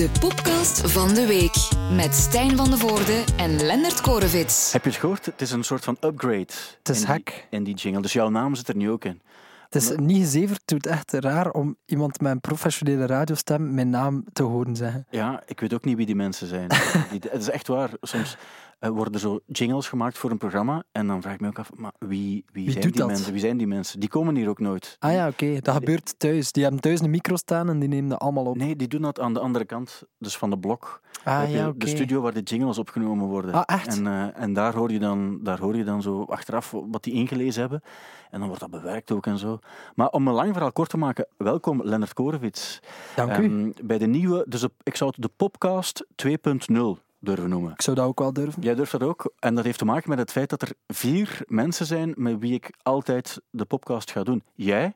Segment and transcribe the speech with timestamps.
[0.00, 4.72] De podcast van de week met Stijn van de Voorde en Lennart Korevits.
[4.72, 5.26] Heb je het gehoord?
[5.26, 6.52] Het is een soort van upgrade.
[6.78, 7.26] Het is in hack.
[7.26, 8.02] Die, in die jingle.
[8.02, 9.22] Dus jouw naam zit er nu ook in.
[9.68, 10.58] Het is niet gezeverd.
[10.58, 15.06] Het doet echt raar om iemand met een professionele radiostem mijn naam te horen zeggen.
[15.10, 16.68] Ja, ik weet ook niet wie die mensen zijn.
[17.10, 17.90] die, het is echt waar.
[18.00, 18.36] Soms
[18.80, 20.82] worden er zo jingles gemaakt voor een programma.
[20.92, 22.08] En dan vraag ik me ook af, maar wie,
[22.52, 23.06] wie, Wie zijn die dat?
[23.06, 23.32] mensen?
[23.32, 24.00] Wie zijn die mensen?
[24.00, 24.96] Die komen hier ook nooit.
[24.98, 25.58] Ah ja, oké.
[25.60, 26.52] Dat gebeurt thuis.
[26.52, 28.56] Die hebben thuis een micro staan en die nemen dat allemaal op.
[28.56, 31.00] Nee, die doen dat aan de andere kant, dus van de blok.
[31.24, 31.78] ah je ja, oké.
[31.78, 33.52] De studio waar de jingles opgenomen worden.
[33.52, 33.96] Ah, echt?
[33.98, 37.12] En, eh, en daar, hoor je dan, daar hoor je dan zo achteraf wat die
[37.14, 37.82] ingelezen hebben.
[38.30, 39.58] En dan wordt dat bewerkt ook en zo.
[39.94, 42.80] Maar om een lang verhaal kort te maken, welkom Lennart Korevits.
[43.16, 43.44] Dank u.
[43.44, 47.72] Ehm, bij de nieuwe, dus op- ik zou het de Popcast 2.0 durven noemen.
[47.72, 48.62] Ik zou dat ook wel durven.
[48.62, 49.32] Jij durft dat ook.
[49.38, 52.52] En dat heeft te maken met het feit dat er vier mensen zijn met wie
[52.54, 54.42] ik altijd de podcast ga doen.
[54.54, 54.94] Jij,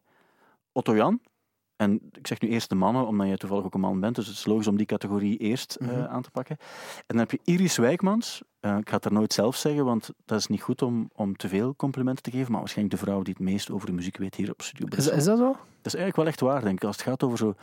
[0.72, 1.20] Otto Jan,
[1.76, 4.26] en ik zeg nu eerst de mannen, omdat jij toevallig ook een man bent, dus
[4.26, 6.04] het is logisch om die categorie eerst eh, Mhm.
[6.06, 6.56] aan te pakken.
[6.96, 8.42] En dan heb je Iris Wijkmans.
[8.60, 11.36] Eh, ik ga het er nooit zelf zeggen, want dat is niet goed om, om
[11.36, 14.16] te veel complimenten te geven, maar waarschijnlijk de vrouw die het meest over de muziek
[14.16, 15.16] weet hier op Studio Is, Brussel.
[15.16, 15.52] is dat zo?
[15.52, 16.84] Dat is eigenlijk wel echt waar, denk ik.
[16.84, 17.54] Als het gaat over zo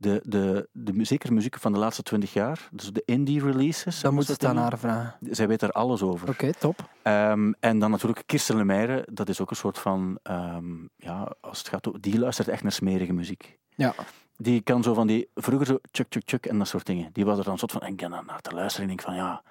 [0.00, 4.00] de, de, de, zeker muziek van de laatste twintig jaar, dus de indie releases.
[4.00, 5.16] Dan moet zoals het aan dat haar vragen.
[5.30, 6.28] Zij weet er alles over.
[6.28, 6.88] Oké, top.
[7.02, 11.58] Ehm, en dan natuurlijk Kirsten Lemaire, dat is ook een soort van, ehm, ja, als
[11.58, 13.58] het gaat die luistert echt naar smerige muziek.
[13.74, 13.94] Ja.
[14.36, 17.10] Die kan zo van die, vroeger zo chuk chuk chuk en dat soort dingen.
[17.12, 19.14] Die was er dan soort van, en ik dan naar te luisteren en denk van,
[19.14, 19.42] ja,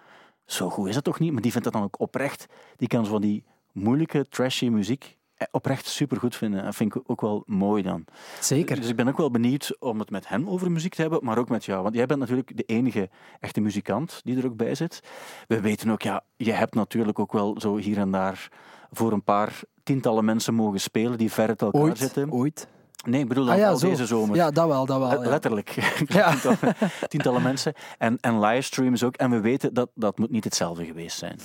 [0.45, 1.31] zo goed is het toch niet?
[1.31, 2.45] Maar die vindt dat dan ook oprecht.
[2.75, 5.16] Die kan zo van die moeilijke, trashy muziek
[5.51, 6.63] oprecht supergoed vinden.
[6.63, 8.05] Dat vind ik ook wel mooi dan.
[8.39, 8.75] Zeker.
[8.75, 11.37] Dus ik ben ook wel benieuwd om het met hen over muziek te hebben, maar
[11.37, 11.83] ook met jou.
[11.83, 15.01] Want jij bent natuurlijk de enige echte muzikant die er ook bij zit.
[15.47, 18.49] We weten ook, ja, je hebt natuurlijk ook wel zo hier en daar
[18.91, 21.97] voor een paar tientallen mensen mogen spelen die ver uit elkaar Ooit.
[21.97, 22.31] zitten.
[22.31, 22.67] Ooit.
[23.05, 24.35] Nee, ik bedoel dan Ah ja, deze zomer.
[24.35, 25.23] Ja, dat wel, dat wel.
[25.23, 25.29] Ja.
[25.29, 25.69] Letterlijk.
[26.07, 26.29] Ja.
[26.31, 26.75] tientallen,
[27.07, 27.73] tientallen mensen.
[27.97, 29.15] En, en livestreams ook.
[29.15, 31.39] En we weten dat dat moet niet hetzelfde geweest zijn.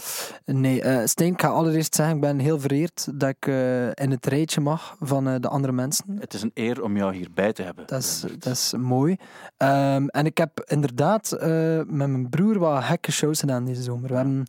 [0.44, 4.10] Nee, eh Stijn, ik ga allereerst zeggen, ik ben heel vereerd dat ik eh, in
[4.10, 6.16] het rijtje mag van eh, de andere mensen.
[6.18, 7.86] Het is een eer om jou hierbij te hebben.
[7.86, 9.16] Dat is, dat is mooi.
[9.56, 11.36] Ehm, en ik heb inderdaad
[11.86, 14.08] met mijn broer wat gekke shows gedaan deze zomer.
[14.08, 14.46] We hebben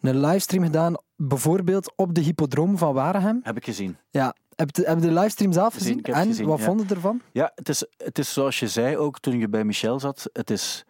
[0.00, 3.40] een livestream gedaan, bijvoorbeeld op de Hippodroom van Waregem.
[3.42, 3.96] Heb ik gezien.
[4.10, 6.64] Ja, heb je, heb je de livestream zelf Gezien, en gezien, wat ja.
[6.64, 7.20] vond je ervan?
[7.32, 10.30] Ja, het is, het is zoals je zei ook toen je bij Michel zat.
[10.32, 10.84] Het is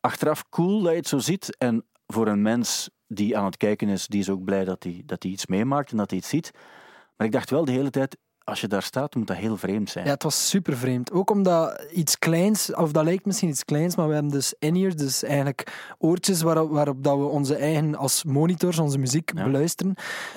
[0.00, 1.56] achteraf cool dat je het zo ziet.
[1.56, 5.02] En voor een mens die aan het kijken is, die is ook blij dat hij,
[5.06, 6.50] dat hij iets meemaakt en dat hij iets ziet.
[7.16, 8.16] Maar ik dacht wel de hele tijd,
[8.46, 10.04] als je daar staat, moet dat heel vreemd zijn.
[10.04, 11.12] Ja, het was super vreemd.
[11.12, 14.96] Ook omdat iets kleins, of dat lijkt misschien iets kleins, maar we hebben dus in-ears,
[14.96, 19.44] dus eigenlijk oortjes waarop, waarop dat we onze eigen, als monitors, onze muziek Ja.
[19.44, 19.94] beluisteren.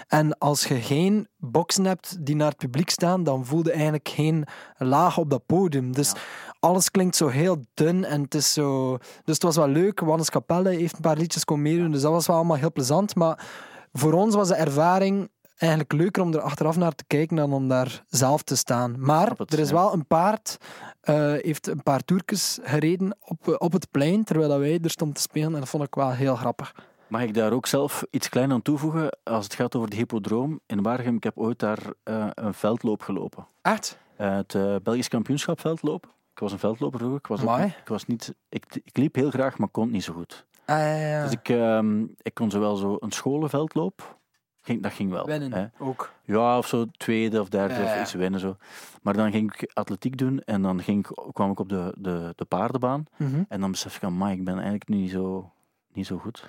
[0.07, 4.09] En als je geen boxen hebt die naar het publiek staan, dan voel je eigenlijk
[4.09, 4.45] geen
[4.77, 5.91] laag op dat podium.
[5.93, 6.13] Dus
[6.59, 8.97] alles klinkt zo heel dun en het is zo...
[8.97, 9.99] Dus het was wel leuk.
[9.99, 13.15] Wannes Capelle heeft een paar liedjes komen meedoen, dus dat was wel allemaal heel plezant.
[13.15, 13.47] Maar
[13.93, 15.29] voor ons was de ervaring
[15.61, 18.95] eigenlijk leuker om er achteraf naar te kijken dan om daar zelf te staan.
[18.99, 19.75] Maar het, er is ja.
[19.75, 20.57] wel een paard,
[21.01, 24.89] eh, heeft een paar toertjes gereden op, eh, op het plein, terwijl dat wij er
[24.89, 25.53] stonden te spelen.
[25.53, 26.75] En dat vond ik wel heel grappig.
[27.07, 29.17] Mag ik daar ook zelf iets klein aan toevoegen?
[29.23, 33.01] Als het gaat over de hippodroom in Waregem, ik heb ooit daar eh, een veldloop
[33.01, 33.47] gelopen.
[33.61, 33.97] Echt?
[34.15, 36.05] Het Belgisch kampioenschap veldloop.
[36.33, 37.19] Ik was een veldloper vroeger.
[37.19, 40.13] Ik, was ook- ik, was niet, ik, ik liep heel graag, maar kon niet zo
[40.13, 40.45] goed.
[40.65, 41.23] Ah, ja, ja.
[41.23, 44.17] Dus ik, ehm, ik kon zowel zo een scholenveldloop,
[44.61, 45.25] ging, dat ging wel.
[45.25, 45.65] Winnen Hè.
[45.77, 46.11] ook.
[46.23, 47.93] Ja, of zo tweede of derde Ja, ja.
[47.93, 48.39] of iets winnen.
[48.39, 48.55] Zo.
[49.01, 52.33] Maar dan ging ik atletiek doen en dan ging ik, kwam ik op de, de,
[52.35, 53.05] de paardenbaan.
[53.17, 53.43] Mhm.
[53.47, 55.51] En dan besef ik, ik ben eigenlijk niet zo,
[55.93, 56.45] niet zo goed.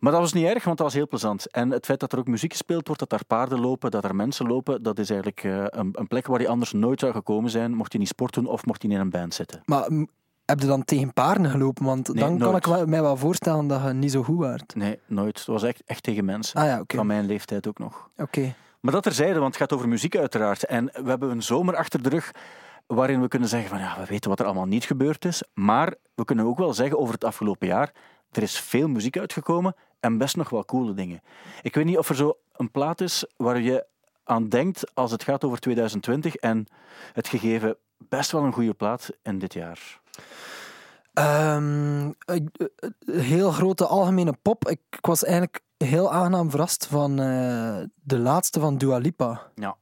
[0.00, 1.50] Maar dat was niet erg, want dat was heel plezant.
[1.50, 4.14] En het feit dat er ook muziek gespeeld wordt, dat daar paarden lopen, dat er
[4.16, 7.50] mensen lopen, dat is eigenlijk eh, een, een plek waar je anders nooit zou gekomen
[7.50, 9.62] zijn, mocht je niet sport doen of mocht je in een band zitten.
[9.64, 9.88] Maar
[10.46, 11.84] heb je dan tegen paarden gelopen?
[11.84, 14.74] Want Nee, dan kan ik mij wel voorstellen dat je niet zo goed waart.
[14.74, 15.38] Nee, nooit.
[15.38, 16.60] Het was echt, echt tegen mensen.
[16.60, 16.82] Ah ja.
[16.86, 18.10] Van mijn leeftijd ook nog.
[18.16, 18.54] Oké.
[18.80, 20.64] Maar dat terzijde, want het gaat over muziek uiteraard.
[20.64, 22.32] En we hebben een zomer achter de rug
[22.86, 25.42] waarin we kunnen zeggen van ja, we weten wat er allemaal niet gebeurd is.
[25.54, 27.92] Maar we kunnen ook wel zeggen over het afgelopen jaar,
[28.30, 31.20] er is veel muziek uitgekomen en best nog wel coole dingen.
[31.62, 33.86] Ik weet niet of er zo een plaat is waar je
[34.24, 36.66] aan denkt als het gaat over 2020 en
[37.12, 37.76] het gegeven
[38.08, 40.00] best wel een goede plaat in dit jaar.
[41.12, 42.88] Ehm, ik- eh,
[43.20, 44.68] heel grote algemene pop.
[44.68, 49.42] Ik, ik was eigenlijk heel aangenaam verrast van eh, de laatste van Dua Lipa.
[49.54, 49.76] Ja.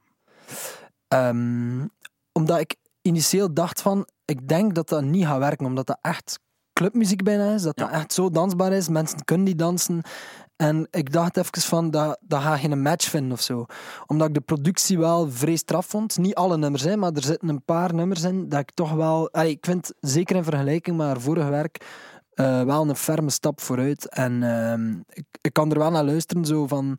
[1.09, 1.87] Ehm,
[2.33, 6.41] omdat ik initieel dacht van, ik denk dat dat niet gaat werken, omdat dat echt
[6.73, 10.03] clubmuziek bijna is, dat dat echt zo dansbaar is, mensen kunnen die dansen.
[10.57, 13.67] En ik dacht even van, dat, dat ga geen match vinden of zo.
[14.07, 16.19] Omdat ik de productie wel vrij straf vond.
[16.19, 19.39] Niet alle nummers, hè, maar er zitten een paar nummers in dat ik toch wel...
[19.41, 21.87] Ik vind, zeker in vergelijking met haar vorige werk,
[22.35, 24.09] eh, wel een ferme stap vooruit.
[24.09, 26.99] En ehm, ik, ik kan er wel naar luisteren, zo van...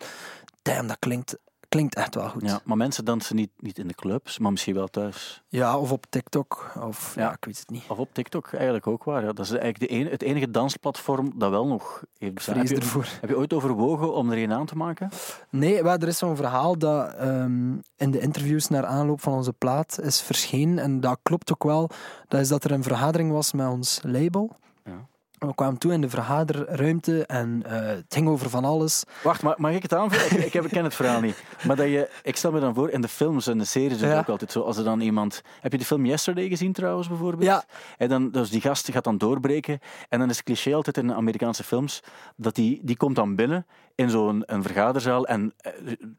[0.62, 1.38] Damn, dat klinkt,
[1.76, 2.42] klinkt echt wel goed.
[2.42, 5.44] Ja, maar mensen dansen niet, niet in de clubs, maar misschien wel thuis.
[5.48, 6.72] Ja, of op TikTok.
[6.82, 7.32] Of ja, Ja.
[7.34, 7.84] ik weet het niet.
[7.88, 9.22] Of op TikTok, eigenlijk ook waar.
[9.24, 9.34] Ja.
[9.34, 12.58] Dat is eigenlijk de ene, het enige dansplatform dat wel nog heeft bestaan.
[12.58, 13.08] Heb je, ervoor.
[13.22, 15.10] heb je ooit overwogen om er een aan te maken?
[15.50, 19.54] Nee, maar er is zo'n verhaal dat ehm, in de interviews naar aanloop van onze
[19.54, 20.80] plaat is verschenen.
[20.80, 21.90] En dat klopt ook wel.
[22.28, 24.56] Dat is dat er een vergadering was met ons label.
[24.86, 25.08] Ja.
[25.40, 29.04] We kwamen toe in de vergaderruimte en eh, het ging over van alles.
[29.24, 30.26] Wacht, mag ik het aanvullen?
[30.40, 31.44] Ik, ik, heb, ik ken het verhaal niet.
[31.66, 34.02] Maar dat je, ik stel me dan voor, in de films en de series is
[34.02, 34.62] het ook altijd zo.
[34.62, 35.42] Als er dan iemand...
[35.60, 37.44] Heb je de film Yesterday gezien trouwens, bijvoorbeeld?
[37.44, 37.64] Ja.
[37.98, 39.80] En dan, dus die gast gaat dan doorbreken.
[40.10, 42.00] En dan is het cliché altijd in Amerikaanse films,
[42.36, 43.66] dat die, die komt dan binnen
[43.96, 45.28] in zo'n een vergaderzaal.
[45.28, 45.72] En eh,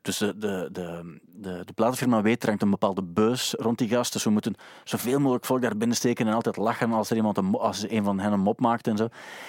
[0.03, 3.89] dus de, de, de, de, de platenfirma weet, er hangt een bepaalde beus rond die
[3.89, 4.13] gast.
[4.13, 4.55] Dus we moeten
[4.85, 8.05] zoveel mogelijk volk daar binnen steken en altijd lachen als er iemand een, als een
[8.05, 9.06] van hen een mop maakt en zo.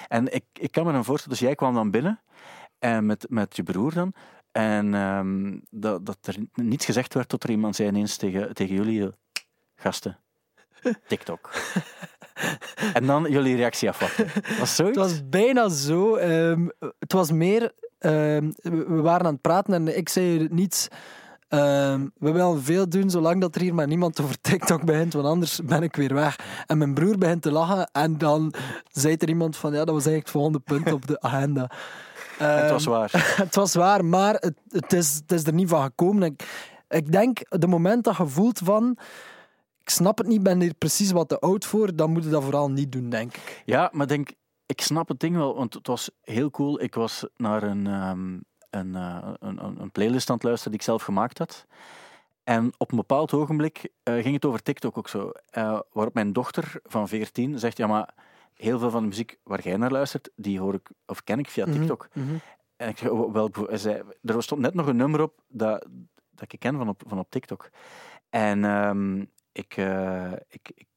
[0.07, 2.21] En ik, ik kan me dan voorstellen, dus jij kwam dan binnen
[2.79, 4.13] en met, met je broer dan.
[4.51, 8.75] En ehm, dat, dat er niets gezegd werd tot er iemand zei ineens tegen, tegen
[8.75, 9.09] jullie, eh,
[9.75, 10.19] gasten,
[11.07, 11.49] TikTok.
[12.93, 14.25] en dan jullie reactie afwachten.
[14.59, 14.97] Was Het zoiets?
[14.97, 16.15] was bijna zo.
[16.15, 16.67] ehm,
[16.99, 17.71] het was meer...
[17.99, 20.87] ehm, we waren aan het praten en ik zei niets...
[21.47, 25.25] ehm, we willen veel doen zolang dat er hier maar niemand over TikTok begint, want
[25.25, 26.35] anders ben ik weer weg.
[26.65, 28.53] En mijn broer begint te lachen en dan
[28.91, 31.71] zei er iemand van ja, dat was eigenlijk het volgende punt op de agenda.
[32.37, 33.11] het was Ehm, waar.
[33.45, 36.23] het was waar, maar het, het, is, het is er niet van gekomen.
[36.23, 38.97] Ik, ik denk, de moment dat je voelt van...
[39.81, 42.43] Ik snap het niet, ben hier precies wat te oud voor, dan moet je dat
[42.43, 43.61] vooral niet doen, denk ik.
[43.65, 44.29] Ja, maar denk,
[44.65, 46.81] ik snap het ding wel, want het was heel cool.
[46.81, 48.37] Ik was naar een, ehm,
[48.69, 51.65] een, eh, een, een, een playlist aan het luisteren die ik zelf gemaakt had.
[52.43, 55.31] En op een bepaald ogenblik eh, ging het over TikTok ook zo.
[55.49, 58.13] Eh, waarop mijn dochter van 14 zegt: Ja, maar
[58.53, 61.49] heel veel van de muziek waar jij naar luistert, die hoor ik of ken ik
[61.49, 62.07] via Mhm, TikTok.
[62.13, 62.35] mhm.
[62.75, 65.41] En ik zei: "Oh, welk bevo-" hij zei, Er stond net nog een nummer op
[65.47, 65.85] dat,
[66.29, 67.69] dat ik ken van op, van op TikTok.
[68.29, 69.19] En ehm,
[69.51, 69.77] ik,
[70.47, 70.87] ik, ik,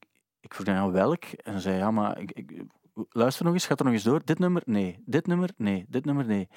[0.41, 1.25] ik vroeg dan welk.
[1.25, 2.63] En ze zei: Ja, maar ik, ik,
[3.09, 4.21] luister nog eens, gaat er nog eens door.
[4.25, 4.63] Dit nummer?
[4.65, 5.03] Nee.
[5.07, 5.51] Dit nummer?
[5.57, 5.85] Nee.
[5.89, 6.27] Dit nummer?
[6.27, 6.49] Nee.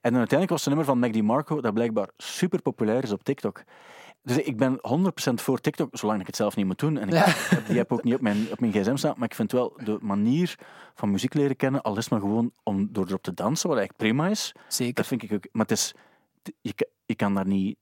[0.00, 3.24] En dan uiteindelijk was het nummer van Mac DiMarco dat blijkbaar super populair is op
[3.24, 3.62] TikTok.
[4.22, 4.78] Dus ik ben
[5.30, 6.98] 100% voor TikTok, zolang ik het zelf niet moet doen.
[6.98, 7.24] En ik Ja.
[7.26, 9.72] heb, die heb ook niet op mijn, op mijn gsm staan, maar ik vind wel
[9.84, 10.58] de manier
[10.94, 13.78] van muziek leren kennen, al is het maar gewoon om door erop te dansen, wat
[13.78, 14.54] eigenlijk prima is.
[14.68, 14.94] Zeker.
[14.94, 15.44] Dat vind ik ook.
[15.52, 15.94] Maar het is,
[16.60, 17.78] je, je kan daar niet,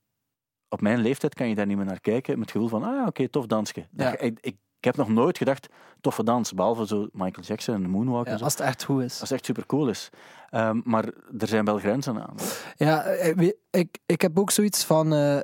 [0.69, 3.07] op mijn leeftijd kan je daar niet meer naar kijken met het gevoel van, ah
[3.07, 3.87] oké, tof dansje.
[3.91, 4.17] Ja.
[4.17, 5.67] Ik, ik, ik heb nog nooit gedacht,
[6.01, 8.43] toffe dans, behalve zo Michael Jackson en de Moonwalk Ja, en zo.
[8.43, 9.19] als het echt goed is.
[9.19, 10.09] Als het echt super cool is.
[10.49, 11.05] Ehm, maar
[11.37, 12.35] er zijn wel grenzen aan.
[12.75, 15.39] Ja, eh, ik, ik heb ook zoiets van eh,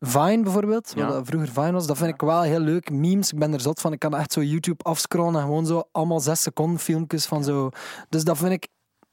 [0.00, 1.86] Vine bijvoorbeeld, wat vroeger Vine was.
[1.86, 2.90] Dat vind ik wel heel leuk.
[2.90, 3.92] Memes, ik ben er zot van.
[3.92, 7.70] Ik kan echt zo YouTube afscrollen en gewoon zo allemaal zes seconden filmpjes van zo.
[8.08, 8.68] Dus dat vind ik,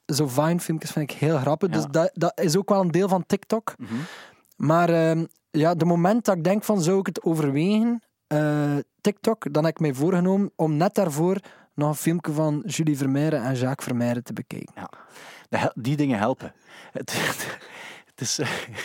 [0.05, 1.69] zo Vine filmpjes vind ik heel grappig.
[1.69, 3.73] Dus dat, dat is ook wel een deel van TikTok.
[3.77, 3.93] Mhm.
[4.55, 9.53] Maar ehm, ja, de moment dat ik denk van zou ik het overwegen, eh, TikTok,
[9.53, 11.37] dan heb ik mij voorgenomen om net daarvoor
[11.73, 14.73] nog een filmpje van Julie Vermeijren en Jacques Vermeijren te bekijken.
[15.73, 16.53] Die dingen helpen.
[16.91, 17.13] Het,
[18.05, 18.39] het is,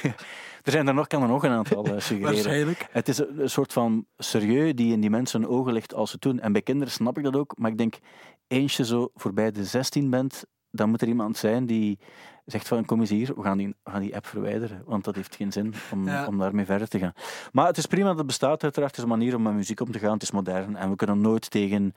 [0.64, 2.74] er zijn er nog, kan er nog een aantal eh, suggereren.
[2.90, 6.14] Het is een, soort van serieus die in die mensen hun ogen ligt als ze
[6.14, 6.40] het doen.
[6.40, 7.98] En bij kinderen snap ik dat ook, maar ik denk,
[8.46, 11.98] eens je zo voorbij de 16 bent, dan moet er iemand zijn die
[12.44, 15.14] zegt van kom eens hier, we gaan die, we gaan die app verwijderen, want dat
[15.14, 16.26] heeft geen zin om, Ja.
[16.26, 17.12] om daarmee verder te gaan.
[17.52, 19.80] Maar het is prima dat het bestaat uiteraard, het is een manier om met muziek
[19.80, 21.94] om te gaan, het is modern en we kunnen nooit tegen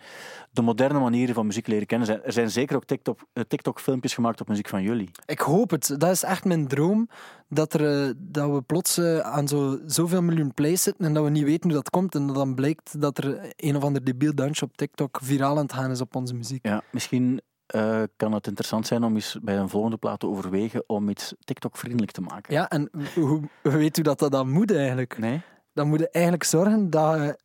[0.52, 2.24] de moderne manieren van muziek leren kennen.
[2.24, 5.10] Er zijn zeker ook TikTok, eh, TikTok-filmpjes gemaakt op muziek van jullie.
[5.26, 5.96] Ik hoop het.
[5.98, 7.10] Dat is echt mijn droom.
[7.50, 11.24] Dat, er, eh, dat we plots eh, aan zo, zoveel miljoen plays zitten en dat
[11.24, 12.16] we niet weten hoe dat komt.
[12.16, 15.64] En dat dan blijkt dat er een of ander debiel dansje op TikTok viraal aan
[15.64, 16.66] het gaan is op onze muziek.
[16.68, 20.84] Ja, misschien eh, kan het interessant zijn om eens bij een volgende plaat te overwegen
[20.88, 22.54] om iets TikTok-vriendelijk te maken.
[22.54, 25.18] Ja, en hoe, weet u dat dat dan moet eigenlijk?
[25.18, 25.42] Nee?
[25.74, 27.40] Dan moet je eigenlijk zorgen dat je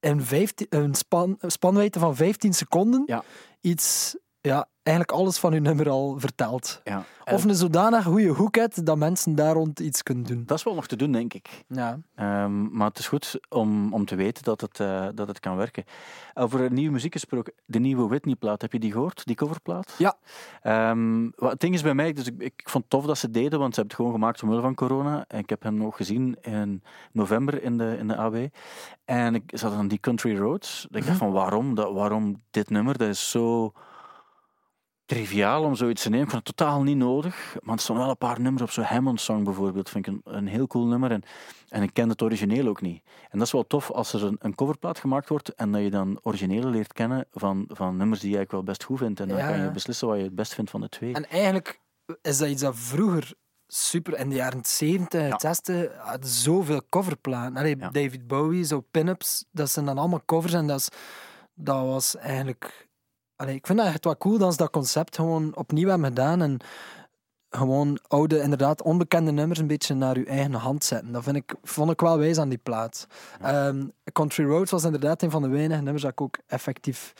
[0.00, 3.22] in 15, een span, spanwijdte van 15 seconden Ja.
[3.60, 6.80] iets, ja, eigenlijk alles van je nummer al vertelt.
[6.84, 7.04] Ja.
[7.24, 10.42] Of een zodanig goede hoek hebt dat mensen daar rond iets kunnen doen.
[10.46, 11.64] Dat is wel nog te doen, denk ik.
[11.66, 11.98] Ja.
[12.14, 15.56] Ehm, maar het is goed om, om te weten dat het, eh, dat het kan
[15.56, 15.84] werken.
[16.34, 19.24] Over nieuwe muziek gesproken, de nieuwe Whitney-plaat, heb je die gehoord?
[19.24, 19.94] Die coverplaat?
[19.98, 20.16] Ja.
[20.62, 23.26] Ehm, wat, het ding is bij mij, dus ik, ik vond het tof dat ze
[23.26, 25.24] het deden, want ze hebben het gewoon gemaakt omwille van corona.
[25.28, 26.82] En ik heb hem nog gezien in
[27.12, 28.46] november in de, in de AW.
[29.04, 30.86] En ik zat aan die Country Roads.
[30.90, 32.98] Ik dacht van, waarom, dat, waarom dit nummer?
[32.98, 33.72] Dat is zo...
[35.14, 36.24] triviaal om zoiets te nemen.
[36.24, 37.56] Ik vond het totaal niet nodig.
[37.62, 38.70] Maar er stonden wel een paar nummers op.
[38.70, 39.88] Zo'n Hammond Song bijvoorbeeld.
[39.90, 41.10] Vind ik een, een heel cool nummer.
[41.10, 41.22] En,
[41.68, 43.02] en ik ken het origineel ook niet.
[43.30, 45.54] En dat is wel tof als er een, een coverplaat gemaakt wordt.
[45.54, 48.84] En dat je dan originele leert kennen van, van nummers die je eigenlijk wel best
[48.84, 49.20] goed vindt.
[49.20, 51.14] En dan Ja, kan je beslissen wat je het best vindt van de twee.
[51.14, 51.80] En eigenlijk
[52.22, 53.32] is dat iets dat vroeger
[53.66, 55.38] super in de jaren 70 en Ja.
[55.38, 57.56] 60 had zoveel coverplaten.
[57.56, 57.88] Allee, Ja.
[57.90, 60.88] David Bowie, zo pin-ups, dat zijn dan allemaal covers en dat, is,
[61.54, 62.90] dat was eigenlijk.
[63.42, 66.42] Allee, ik vind dat echt wel cool dat ze dat concept gewoon opnieuw hebben gedaan
[66.42, 66.58] en
[67.50, 71.12] gewoon oude, inderdaad onbekende nummers een beetje naar uw eigen hand zetten.
[71.12, 73.06] Dat vind ik, vond ik wel wijs aan die plaat.
[73.40, 77.12] Ehm, Country Roads was inderdaad een van de weinige nummers dat ik ook effectief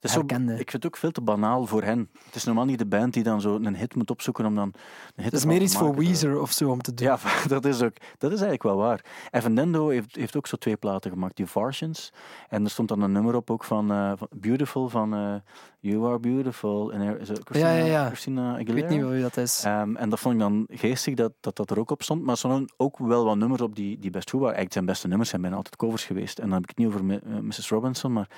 [0.00, 0.52] Het is zo- herkende.
[0.52, 2.10] ik vind het ook veel te banaal voor hen.
[2.24, 4.64] Het is normaal niet de band die dan zo een hit moet opzoeken om dan
[4.66, 5.94] een hit Het is meer iets voor.
[5.96, 7.06] Weezer of zo om te doen.
[7.06, 9.04] Ja, dat is, ook, dat is eigenlijk wel waar.
[9.30, 12.12] Evan Dendo heeft, heeft ook zo twee platen gemaakt, die Varsions.
[12.48, 15.34] En er stond dan een nummer op ook van, eh, van Beautiful, van eh,
[15.80, 16.92] You Are Beautiful.
[16.92, 18.06] En er, is het Christina, Ja, ja, ja.
[18.06, 19.62] Christina ik weet niet wie dat is.
[19.64, 22.20] Ehm, en dat vond ik dan geestig dat, dat dat er ook op stond.
[22.22, 24.56] Maar er stonden ook wel wat nummers op die, die best goed waren.
[24.56, 26.38] Eigenlijk zijn beste nummers zijn bijna altijd covers geweest.
[26.38, 27.68] En dan heb ik het niet over eh, Mrs.
[27.70, 28.28] Robinson, maar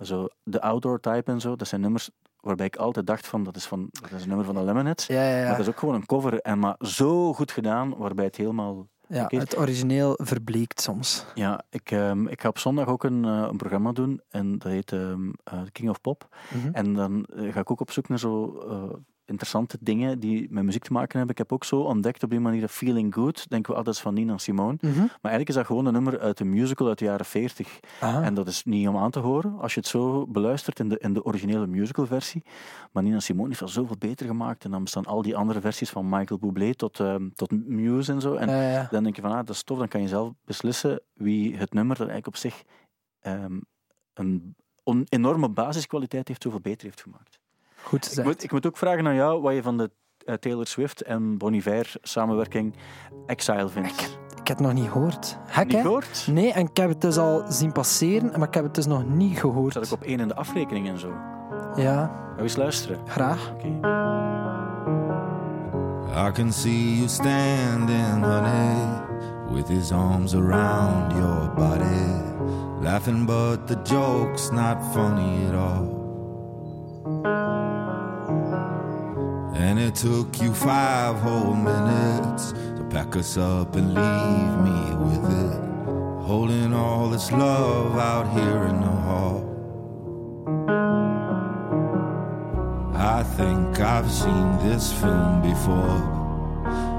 [0.00, 1.56] zo de Outdoor Type en zo.
[1.56, 2.10] Dat zijn nummers
[2.40, 5.06] waarbij ik altijd dacht van, dat is, van, dat is een nummer van de Lemonheads.
[5.06, 5.42] Ja, ja, ja.
[5.42, 6.40] Maar dat is ook gewoon een cover.
[6.40, 11.24] En maar zo goed gedaan, waarbij het helemaal ja het origineel verbleekt soms.
[11.34, 14.72] Ja, ik, ehm, ik ga op zondag ook een, eh, een programma doen en dat
[14.72, 16.36] heet ehm, eh, King of Pop.
[16.54, 16.68] Mhm.
[16.72, 18.58] En dan eh, ga ik ook op zoek naar zo
[19.28, 21.30] interessante dingen die met muziek te maken hebben.
[21.30, 24.14] Ik heb ook zo ontdekt op die manier dat Feeling Good, denken we altijd van
[24.14, 24.78] Nina Simone.
[24.80, 24.98] Mhm.
[24.98, 27.80] Maar eigenlijk is dat gewoon een nummer uit een musical uit de jaren 40.
[28.00, 28.26] Ah.
[28.26, 30.98] En dat is niet om aan te horen als je het zo beluistert in de,
[30.98, 32.44] in de originele musicalversie.
[32.92, 34.64] Maar Nina Simone heeft dat zoveel beter gemaakt.
[34.64, 38.20] En dan bestaan al die andere versies van Michael Bublé tot, ehm, tot Muse en
[38.20, 38.34] zo.
[38.34, 38.88] En Ja, ja.
[38.90, 41.72] dan denk je van, ah, dat is tof, dan kan je zelf beslissen wie het
[41.72, 42.62] nummer dat eigenlijk op zich
[43.18, 43.58] ehm,
[44.14, 44.54] een
[45.08, 47.38] enorme basiskwaliteit heeft, zoveel beter heeft gemaakt.
[47.88, 49.90] Goed Ik moet, ik moet ook vragen aan jou wat je van de
[50.24, 52.74] eh, Taylor Swift en Bon Iver samenwerking
[53.26, 54.18] Exile vindt.
[54.40, 55.38] Ik heb het nog niet gehoord.
[55.46, 55.82] Gek, Niet hè?
[55.82, 56.26] gehoord?
[56.30, 59.04] Nee, en ik heb het dus al zien passeren, maar ik heb het dus nog
[59.08, 59.72] niet gehoord.
[59.72, 61.08] Zat ik op één in de afrekening en zo.
[61.76, 62.98] Ja, Ga je eens luisteren.
[63.06, 63.52] graag.
[63.52, 63.66] Oké.
[66.28, 68.76] I can see you standing, honey,
[69.52, 72.22] with his arms around your body,
[72.80, 75.96] laughing, but the joke's not funny at all.
[79.58, 85.24] And it took you five whole minutes to pack us up and leave me with
[85.44, 85.60] it,
[86.24, 89.44] holding all this love out here in the hall.
[92.94, 96.02] I think I've seen this film before,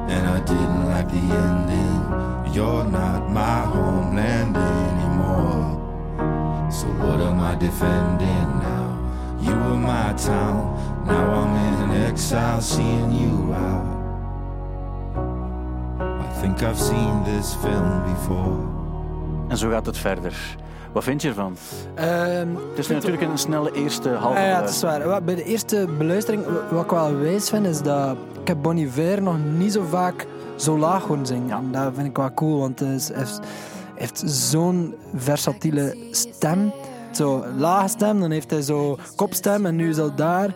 [0.10, 2.54] and I didn't like the ending.
[2.54, 5.80] You're not my homeland anymore.
[6.70, 8.90] So what am I defending now?
[9.40, 13.88] You were my town, now I'm in exile, seeing you out.
[16.22, 18.58] I think I've seen this film before.
[19.48, 20.58] En zo gaat het verder.
[20.94, 21.56] Wat vind je ervan?
[21.96, 24.40] Ehm, Het is natuurlijk een snelle eerste halve...
[24.40, 25.08] Ah ja, het is waar.
[25.08, 28.78] Wat- Bij de eerste beluistering, wat ik wel wijs vind, is dat ik heb Bon
[28.78, 30.26] Iver nog niet zo vaak
[30.56, 31.48] zo laag horen zingen.
[31.48, 31.58] Ja.
[31.58, 33.40] En dat vind ik wel cool, want hij heeft,
[33.96, 36.72] heeft zo'n versatiele stem.
[37.12, 40.54] Zo lage stem, dan heeft hij zo kopstem en nu is dat daar.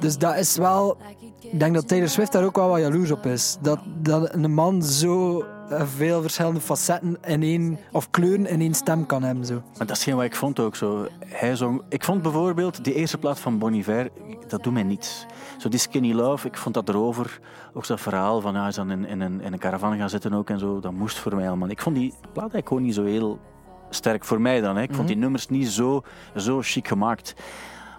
[0.00, 0.96] Dus dat is wel...
[1.40, 3.56] Ik denk dat Taylor Swift daar ook wel wat jaloers op is.
[3.60, 8.74] Dat, dat een man zo eh, veel verschillende facetten in één, of kleuren in één
[8.74, 9.46] stem kan hebben.
[9.46, 9.62] Zo.
[9.78, 11.06] Maar dat is geen wat ik vond ook zo.
[11.26, 11.82] Hij zong...
[11.88, 14.08] Ik vond bijvoorbeeld die eerste plaat van Bon Iver,
[14.48, 15.26] dat doet mij niets.
[15.58, 17.40] Zo die Skinny Love, ik vond dat erover.
[17.74, 20.32] Ook dat verhaal van, hij is dan in, in, een, in een caravan gaan zitten
[20.32, 20.80] ook en zo.
[20.80, 21.68] Dat moest voor mij allemaal.
[21.68, 23.38] Ik vond die plaat eigenlijk gewoon niet zo heel
[23.90, 24.76] sterk voor mij dan.
[24.76, 24.82] Hè.
[24.82, 26.02] Ik vond die nummers niet zo,
[26.36, 27.34] zo chic gemaakt.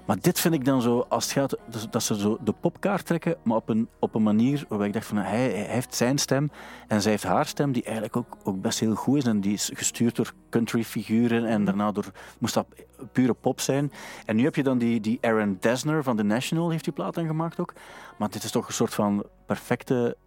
[0.05, 3.05] Maar dit vind ik dan zo, als het gaat, dus dat ze zo de popkaart
[3.05, 6.17] trekken, maar op een, op een manier waarbij ik dacht van, hij, hij heeft zijn
[6.17, 6.51] stem
[6.87, 9.25] en zij heeft haar stem, die eigenlijk ook, ook best heel goed is.
[9.25, 12.65] En die is gestuurd door country figuren en daarna door, moest dat
[13.11, 13.91] pure pop zijn.
[14.25, 17.13] En nu heb je dan die, die Aaron Dessner van The National, heeft die plaat
[17.13, 17.73] dan gemaakt ook.
[18.17, 20.17] Maar dit is toch een soort van perfecte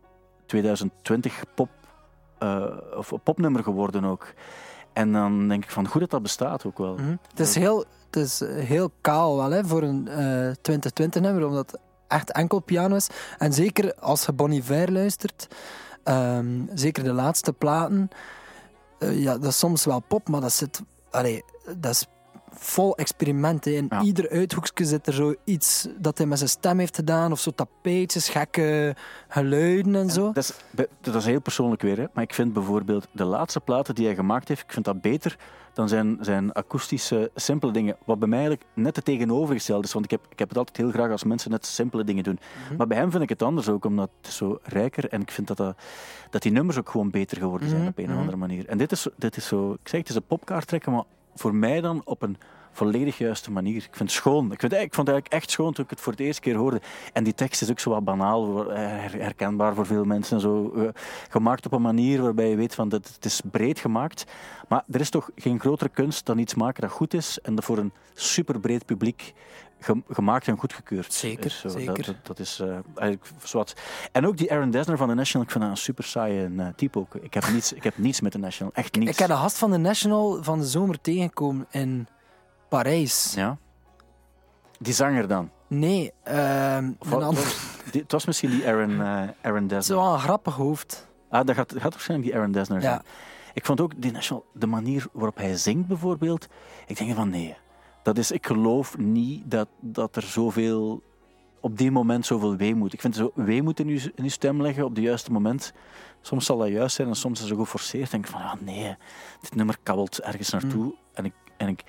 [0.47, 1.71] 2020 pop,
[2.39, 4.35] eh, of popnummer geworden ook.
[4.95, 6.95] En dan denk ik van, goed dat dat bestaat ook wel.
[6.95, 7.17] Mhm.
[7.31, 11.81] Het is heel, het is heel kaal wel, hè, voor een eh 2020-nummer, omdat het
[12.09, 13.09] echt enkel piano is.
[13.39, 15.49] En zeker als je Bon Iver luistert,
[16.03, 18.09] ehm, zeker de laatste platen,
[18.99, 20.83] eh, ja, dat is soms wel pop, maar dat zit...
[21.11, 21.45] Allee,
[21.77, 22.07] dat is
[22.57, 23.65] vol experiment.
[23.65, 23.71] hè.
[23.71, 24.03] In Ja.
[24.03, 28.29] ieder uithoekje zit er zoiets dat hij met zijn stem heeft gedaan, of zo tapeetjes,
[28.29, 28.95] gekke
[29.29, 30.33] geluiden en zo.
[30.33, 30.53] Dat is,
[31.01, 32.05] dat is heel persoonlijk weer, hè.
[32.13, 35.37] maar ik vind bijvoorbeeld de laatste platen die hij gemaakt heeft, ik vind dat beter
[35.73, 39.93] dan zijn, zijn akoestische, simpele dingen, wat bij mij eigenlijk net het tegenovergestelde is.
[39.93, 42.39] Want ik heb, ik heb het altijd heel graag als mensen net simpele dingen doen.
[42.77, 45.47] Maar bij hem vind ik het anders ook, omdat het zo rijker en ik vind
[45.47, 45.77] dat, dat,
[46.31, 48.19] dat die nummers ook gewoon beter geworden zijn Mhm, op een of mhm.
[48.19, 48.69] andere manier.
[48.69, 51.55] En dit is, dit is zo, ik zeg het is een popkaart trekken, maar voor
[51.55, 52.37] mij dan op een
[52.75, 53.77] volledig juiste manier.
[53.77, 54.53] Ik vind het schoon.
[54.53, 56.55] Ik, vind, ik vond het eigenlijk echt schoon toen ik het voor het eerste keer
[56.55, 56.81] hoorde.
[57.13, 60.41] En die tekst is ook zo wat banaal, herkenbaar voor veel mensen.
[60.41, 60.89] Zo, eh,
[61.29, 64.25] gemaakt op een manier waarbij je weet van dat het is breed gemaakt.
[64.69, 67.65] Maar er is toch geen grotere kunst dan iets maken dat goed is en dat
[67.65, 69.35] voor een superbreed publiek
[70.09, 71.61] gemaakt en goedgekeurd Zeker, is.
[71.61, 71.95] Zo, zeker.
[71.95, 73.77] Dat, dat, dat is eh, eigenlijk zwart.
[74.13, 76.67] En ook die Aaron Dessner van The National, ik vind dat een super saaie eh,
[76.77, 77.15] type ook.
[77.15, 79.11] Ik heb, niets, ik heb niets met The National, echt niets.
[79.11, 82.07] Ik heb de gast van de National van de zomer tegengekomen in
[82.69, 83.33] Parijs.
[83.37, 83.57] Ja?
[84.79, 85.51] Die zanger dan?
[85.69, 87.55] Nee, Of een wat- ander.
[87.91, 89.99] Die- het was misschien die Aaron, eh Aaron Dessner.
[89.99, 91.07] Zo een grappig hoofd.
[91.31, 92.95] Ah, dat gaat, gaat waarschijnlijk die Aaron Dessner zijn.
[92.95, 93.03] Ja.
[93.55, 96.47] Ik vond ook die National, de manier waarop hij zingt bijvoorbeeld.
[96.87, 97.57] Ik denk van nee,
[98.05, 101.03] dat is, ik geloof niet dat, dat er zoveel,
[101.61, 102.93] op die moment zoveel weemoed.
[102.93, 105.73] Ik vind zo weemoed in je, in stem leggen op het juiste moment.
[106.21, 108.11] Soms zal dat juist zijn en soms is het geforceerd.
[108.11, 108.97] denk ik van ja, nee,
[109.41, 110.95] dit nummer kabbelt ergens naartoe.
[111.13, 111.33] En ik.
[111.57, 111.85] En ik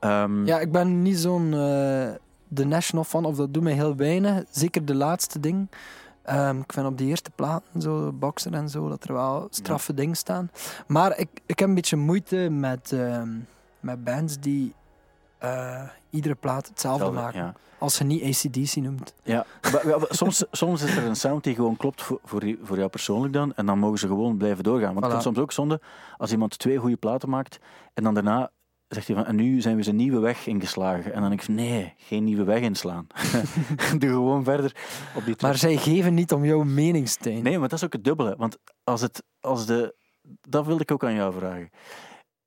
[0.00, 2.10] ehm, Ja, ik ben niet zo'n eh
[2.48, 4.44] de National fan, of dat doet mij heel weinig.
[4.50, 5.68] Zeker de laatste ding.
[6.22, 9.94] Ehm, ik vind op die eerste platen, zo, Boxer en zo, dat er wel straffe
[9.94, 10.50] dingen staan.
[10.86, 13.28] Maar ik, ik heb een beetje moeite met, ehm,
[13.80, 14.74] met bands die
[15.38, 17.40] eh, iedere plaat hetzelfde hetzelfde, maken.
[17.40, 17.54] ja.
[17.78, 19.14] Als je niet ACDC noemt.
[19.22, 22.20] Ja, maar, ja, maar soms, soms is er een sound die gewoon klopt voor,
[22.62, 23.54] voor, jou persoonlijk dan.
[23.54, 24.94] En dan mogen ze gewoon blijven doorgaan.
[24.94, 25.10] Want Voilà.
[25.10, 25.80] vind soms ook zonde
[26.16, 27.58] als iemand twee goede platen maakt
[27.94, 28.50] en dan daarna
[28.88, 31.12] zegt hij van en nu zijn we zijn nieuwe weg ingeslagen.
[31.12, 33.06] En dan denk ik nee, geen nieuwe weg inslaan.
[33.98, 34.76] Doe gewoon verder
[35.14, 37.42] op die Maar zij geven niet om jouw mening, Stijn.
[37.42, 38.34] Nee, maar dat is ook het dubbele.
[38.36, 39.94] Want als het, als de,
[40.40, 41.70] dat wilde ik ook aan jou vragen.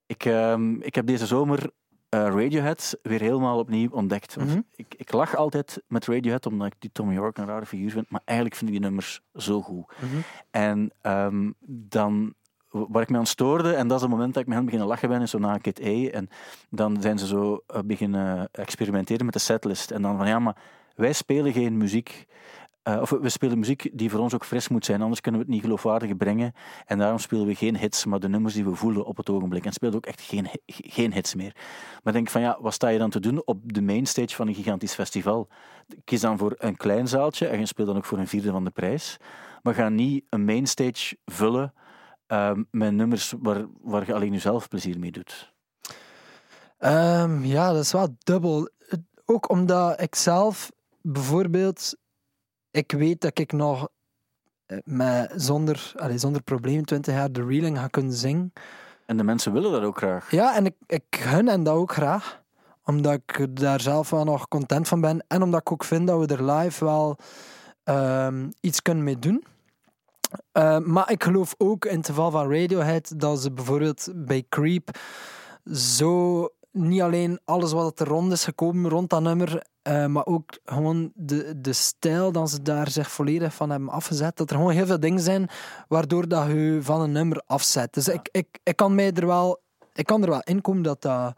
[0.05, 1.71] Ik, ehm, ik heb deze zomer
[2.19, 4.37] Radiohead weer helemaal opnieuw ontdekt.
[4.37, 4.59] Mhm.
[4.75, 8.09] ik, ik lach altijd met Radiohead, omdat ik die Tom York een rare figuur vind.
[8.09, 9.85] Maar eigenlijk vind ik die nummers zo goed.
[9.99, 10.21] Mhm.
[10.51, 12.33] En ehm, dan,
[12.69, 14.89] waar ik me aan stoorde, en dat is het moment dat ik met hen beginnen
[14.89, 16.09] lachen ben, is zo na Kid A.
[16.09, 16.29] En
[16.69, 19.91] dan zijn ze zo eh, beginnen experimenteren met de setlist.
[19.91, 20.57] En dan van, ja, maar
[20.95, 22.27] wij spelen geen muziek...
[22.83, 25.45] eh, of we spelen muziek die voor ons ook fris moet zijn, anders kunnen we
[25.45, 26.53] het niet geloofwaardig brengen.
[26.85, 29.65] En daarom spelen we geen hits, maar de nummers die we voelen op het ogenblik.
[29.65, 31.55] En spelen ook echt geen, geen hits meer.
[32.03, 34.53] Maar denk van ja, wat sta je dan te doen op de mainstage van een
[34.53, 35.47] gigantisch festival?
[36.03, 38.63] Kies dan voor een klein zaaltje en je speelt dan ook voor een vierde van
[38.63, 39.17] de prijs.
[39.61, 41.73] Maar ga niet een mainstage vullen
[42.27, 45.53] ehm, met nummers waar, waar je alleen jezelf plezier mee doet.
[46.77, 48.69] Ehm, ja, dat is wel dubbel.
[49.25, 51.95] Ook omdat ik zelf bijvoorbeeld,
[52.71, 53.89] ik weet dat ik nog
[54.65, 58.53] eh, met, zonder, allee, zonder probleem 20 jaar de reeling ga kunnen zingen.
[59.05, 60.31] En de mensen willen dat ook graag.
[60.31, 62.41] Ja, en ik, ik gun hen dat ook graag.
[62.85, 65.23] Omdat ik daar zelf wel nog content van ben.
[65.27, 67.17] En omdat ik ook vind dat we er live wel
[67.83, 69.43] ehm, iets kunnen mee doen.
[70.51, 74.89] Eh, maar ik geloof ook in het geval van Radiohead dat ze bijvoorbeeld bij Creep
[75.73, 80.59] zo niet alleen alles wat er rond is gekomen rond dat nummer, eh, maar ook
[80.63, 84.37] gewoon de, de stijl dat ze daar zich volledig van hebben afgezet.
[84.37, 85.49] Dat er gewoon heel veel dingen zijn
[85.87, 87.93] waardoor dat je van een nummer afzet.
[87.93, 89.61] Dus ik, ik, ik kan mij er wel,
[89.93, 91.35] ik kan er wel in komen dat dat,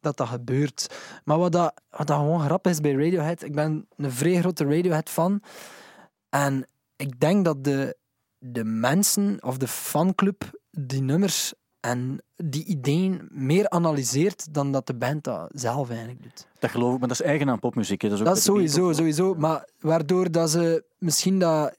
[0.00, 0.94] dat, dat gebeurt.
[1.24, 4.64] Maar wat dat, wat dat gewoon grappig is bij Radiohead, ik ben een vrij grote
[4.64, 5.42] Radiohead fan.
[6.28, 6.66] En
[6.96, 7.96] ik denk dat de,
[8.38, 14.94] de mensen of de fanclub die nummers en die ideeën meer analyseert dan dat de
[14.94, 16.46] band dat zelf eigenlijk doet.
[16.58, 18.02] Dat geloof ik, maar dat is eigen aan popmuziek.
[18.02, 18.08] hè.
[18.08, 19.34] Dat is, Dat sowieso, sowieso.
[19.34, 21.76] Maar waardoor dat ze misschien dat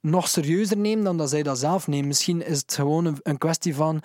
[0.00, 2.06] nog serieuzer nemen dan dat zij dat zelf nemen.
[2.06, 4.02] Misschien is het gewoon een, kwestie van...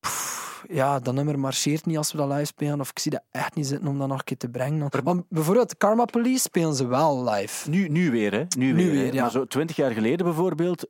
[0.00, 2.80] pff, ja, dat nummer marcheert niet als we dat live spelen.
[2.80, 4.88] Of ik zie dat echt niet zitten om dat nog een keer te brengen.
[5.02, 7.70] Want bijvoorbeeld Karma Police spelen ze wel live.
[7.70, 8.44] Nu, nu weer, hè?
[8.56, 8.92] Nu, Nu weer, hè.
[8.92, 9.22] weer, ja.
[9.22, 10.86] Maar zo twintig jaar geleden bijvoorbeeld,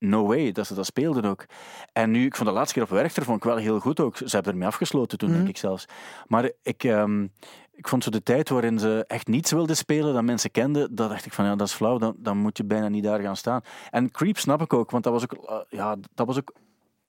[0.00, 1.44] no way dat ze dat speelden ook.
[1.92, 4.16] En nu, ik vond de laatste keer op Werchter vond ik wel heel goed ook.
[4.16, 5.38] Ze hebben ermee afgesloten toen, Mhm.
[5.38, 5.84] denk ik zelfs.
[6.26, 7.22] Maar ik, ehm,
[7.72, 11.08] ik vond zo de tijd waarin ze echt niets wilden spelen, dat mensen kenden, dat
[11.10, 13.36] dacht ik van, ja, dat is flauw, dan, dan moet je bijna niet daar gaan
[13.36, 13.60] staan.
[13.90, 16.52] En Creep snap ik ook, want dat was ook, eh, ja, dat was ook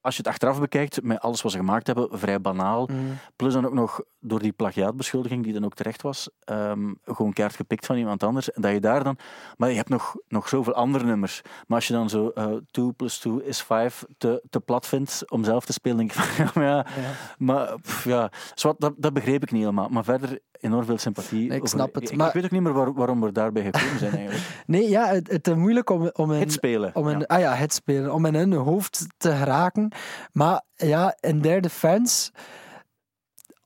[0.01, 2.89] als je het achteraf bekijkt, met alles wat ze gemaakt hebben, vrij banaal.
[2.91, 3.17] Mm.
[3.35, 7.55] Plus dan ook nog door die plagiaatbeschuldiging, die dan ook terecht was, ehm, gewoon kaart
[7.55, 8.51] gepikt van iemand anders.
[8.51, 9.17] En dat je daar dan...
[9.57, 11.41] Maar je hebt nog, nog zoveel andere nummers.
[11.67, 12.33] Maar als je dan zo
[12.71, 16.17] 2 plus 2 is 5 te, te plat vindt om zelf te spelen, denk ik
[16.17, 16.85] van, ja, maar ja...
[17.01, 17.11] Ja.
[17.37, 19.89] Maar pff, ja, zwart, dat, dat begreep ik niet helemaal.
[19.89, 21.39] Maar verder enorm veel sympathie.
[21.39, 23.31] Nee, ik over- snap het, Ik, maar- ik weet ook niet meer waar- waarom we
[23.31, 24.45] daarbij gekomen zijn eigenlijk.
[24.65, 26.95] Nee, ja, het, het is moeilijk om, om, in, Het spelen.
[26.95, 27.25] om, in, ja.
[27.27, 29.91] ah ja, het spelen, om in hun hoofd te geraken.
[30.31, 32.31] Maar ja, in their defense,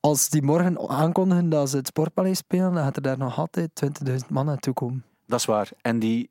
[0.00, 3.70] als die morgen aankondigen dat ze het Sportpaleis spelen, dan gaat er daar nog altijd
[4.08, 5.04] 20.000 man naartoe komen.
[5.26, 5.68] Dat is waar.
[5.80, 6.30] En die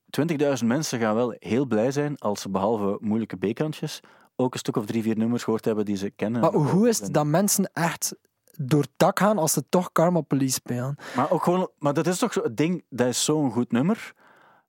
[0.60, 3.99] 20.000 mensen gaan wel heel blij zijn als ze behalve moeilijke bekantjes
[4.36, 6.41] ook een stuk of drie, vier nummers gehoord hebben die ze kennen.
[6.41, 8.15] Maar hoe is het dat mensen echt
[8.58, 10.96] door het dak gaan als ze toch Karma Police spelen?
[11.15, 14.13] Maar, ook gewoon, maar dat is toch zo, ding, dat is zo'n goed nummer.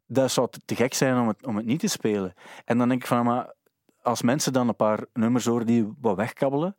[0.07, 2.35] Dat zou te gek zijn om het, om het niet te spelen.
[2.65, 3.55] En dan denk ik van, maar
[4.03, 6.77] als mensen dan een paar nummers horen die wat wegkabbelen,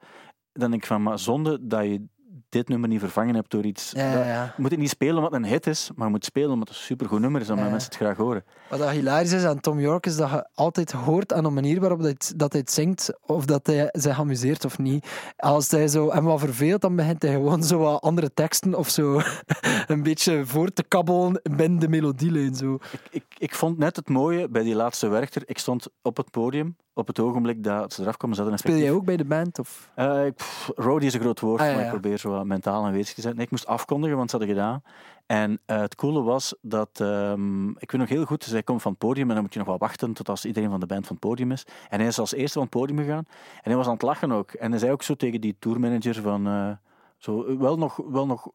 [0.52, 2.06] dan denk ik van, maar zonde dat je
[2.50, 3.92] dit nummer niet vervangen hebt door iets.
[3.92, 4.44] Ja, dat- ja, ja.
[4.44, 6.68] Je moet het niet spelen omdat het een hit is, maar je moet spelen omdat
[6.68, 7.54] het een supergoed nummer is, Ja.
[7.56, 8.44] mensen het graag horen.
[8.70, 11.80] Wat dat hilarisch is aan Tom York is dat je altijd hoort aan de manier
[11.80, 15.08] waarop dat, hij- dat hij het zingt of dat hij zich amuseert of niet.
[15.38, 18.90] Als hij zo hem wat verveelt, dan begint hij gewoon zo wat andere teksten of
[18.90, 19.22] zo
[19.88, 22.56] een beetje voor te kabbelen binnen de melodielijn.
[22.56, 22.74] Zo.
[22.92, 25.42] Ik, ik, ik vond net het mooie bij die laatste werchter.
[25.46, 28.36] Ik stond op het podium op het ogenblik dat ze eraf kwamen.
[28.36, 29.60] Ze hadden een Speel jij ook bij de band?
[29.60, 29.92] Of?
[29.96, 33.16] Eh, pff, roadie is een groot woord, Ah, ja, maar ik probeer zo mentaal aanwezig
[33.16, 33.36] te zijn.
[33.36, 34.82] Nee, ik moest afkondigen, want ze hadden gedaan.
[35.26, 38.92] En eh, het coole was dat, ehm, ik weet nog heel goed, zij komt van
[38.92, 41.08] het podium en dan moet je nog wel wachten tot als iedereen van de band
[41.08, 41.66] van het podium is.
[41.90, 44.32] En hij is als eerste van het podium gegaan en hij was aan het lachen
[44.32, 44.52] ook.
[44.52, 46.72] En hij zei ook zo tegen die tourmanager van, eh,
[47.18, 48.48] zo, wel nog, wel nog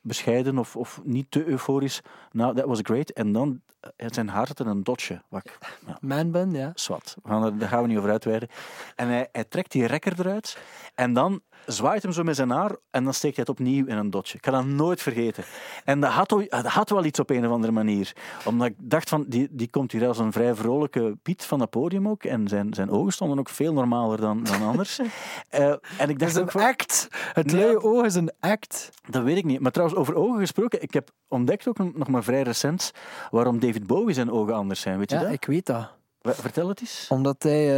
[0.00, 2.02] bescheiden of, of niet te euforisch.
[2.32, 3.10] Nou, that was great.
[3.10, 3.60] En dan,
[3.96, 5.22] eh, zijn haar zat in een dotje.
[5.28, 6.72] Wat ik, ja, Man band, ja.
[7.44, 8.48] Er, daar gaan we niet over uitweiden.
[8.96, 10.58] En hij, hij trekt die rekker eruit
[10.94, 13.96] en dan zwaait hem zo met zijn haar en dan steekt hij het opnieuw in
[13.96, 14.38] een dotje.
[14.38, 15.44] Ik ga dat nooit vergeten.
[15.84, 18.12] En dat had, wel- dat had wel iets op een of andere manier.
[18.44, 21.70] Omdat ik dacht van, die, die komt hier als een vrij vrolijke Piet van het
[21.70, 22.24] podium ook.
[22.24, 25.00] En zijn, zijn ogen stonden ook veel normaler dan, dan anders.
[25.48, 27.08] Eh, en ik Dat is dacht een act.
[27.32, 27.64] Het Nee.
[27.64, 28.90] luie oog is een act.
[29.08, 29.60] dat weet ik niet.
[29.60, 32.90] Maar trouwens, over ogen gesproken, ik heb ontdekt ook nog maar vrij recent
[33.30, 34.98] waarom David Bowie zijn ogen anders zijn.
[34.98, 35.32] Weet je Ja, dat?
[35.32, 35.88] ik weet dat.
[36.22, 37.06] Vertel het eens.
[37.08, 37.68] Omdat hij,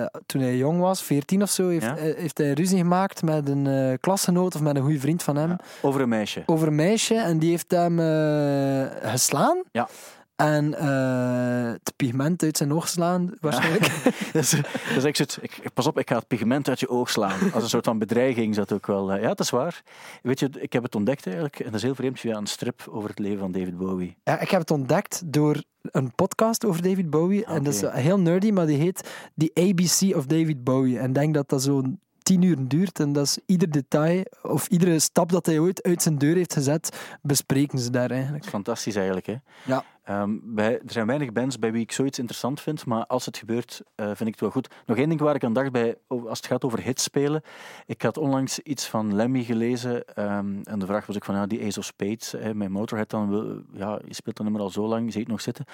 [0.00, 1.94] eh, toen hij jong was, 14 of zo, heeft, Ja.
[1.94, 5.48] heeft hij ruzie gemaakt met een eh, klasgenoot of met een goede vriend van hem.
[5.48, 6.42] Ja, over een meisje.
[6.46, 9.62] over een meisje en die heeft hem eh, geslaan.
[9.72, 9.88] Ja.
[10.36, 13.84] En eh, het pigment uit zijn oog geslaan, waarschijnlijk.
[14.32, 17.52] echt zoiets, ik, pas op, ik ga het pigment uit je oog slaan.
[17.52, 19.12] Als een soort van bedreiging is dat ook wel.
[19.12, 19.82] eh, ja, dat is waar.
[20.22, 22.84] Weet je, ik heb het ontdekt eigenlijk, en dat is heel vreemd via een strip
[22.90, 24.16] over het leven van David Bowie.
[24.24, 27.44] Ja, ik heb het ontdekt door een podcast over David Bowie.
[27.44, 30.98] En dat is heel nerdy, maar die heet The ABC of David Bowie.
[30.98, 33.00] En ik denk dat dat zo'n tien uur duurt.
[33.00, 36.52] En dat is ieder detail, of iedere stap dat hij ooit uit zijn deur heeft
[36.52, 38.44] gezet, bespreken ze daar eigenlijk.
[38.44, 39.34] Fantastisch eigenlijk, hè?
[39.64, 39.84] Ja.
[40.06, 43.36] Ehm, bij, er zijn weinig bands bij wie ik zoiets interessant vind, maar als het
[43.36, 44.74] gebeurt, eh, vind ik het wel goed.
[44.86, 47.42] Nog één ding waar ik aan dacht bij, als het gaat over hits spelen.
[47.86, 51.46] Ik had onlangs iets van Lemmy gelezen ehm, en de vraag was ook van, ja,
[51.46, 54.70] die Ace of Spades, hè, mijn Motorhead, dan wil, ja, je speelt dat nummer al
[54.70, 55.64] zo lang, je ziet het nog zitten.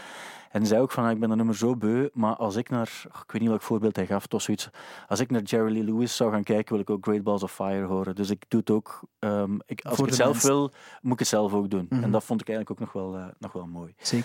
[0.51, 2.69] En hij zei ook van, ja, ik ben dat nummer zo beu, maar als ik
[2.71, 4.69] naar, ik weet niet welk voorbeeld hij gaf, toch zoiets,
[5.09, 7.53] als ik naar Jerry Lee Lewis zou gaan kijken, wil ik ook Great Balls of
[7.53, 8.15] Fire horen.
[8.15, 11.19] Dus ik doe het ook, ehm, ik, als Voor ik het zelf wil, moet ik
[11.19, 11.87] het zelf ook doen.
[11.89, 12.03] Mhm.
[12.03, 13.95] En dat vond ik eigenlijk ook nog wel, eh, nog wel mooi.
[13.97, 14.22] Zeker.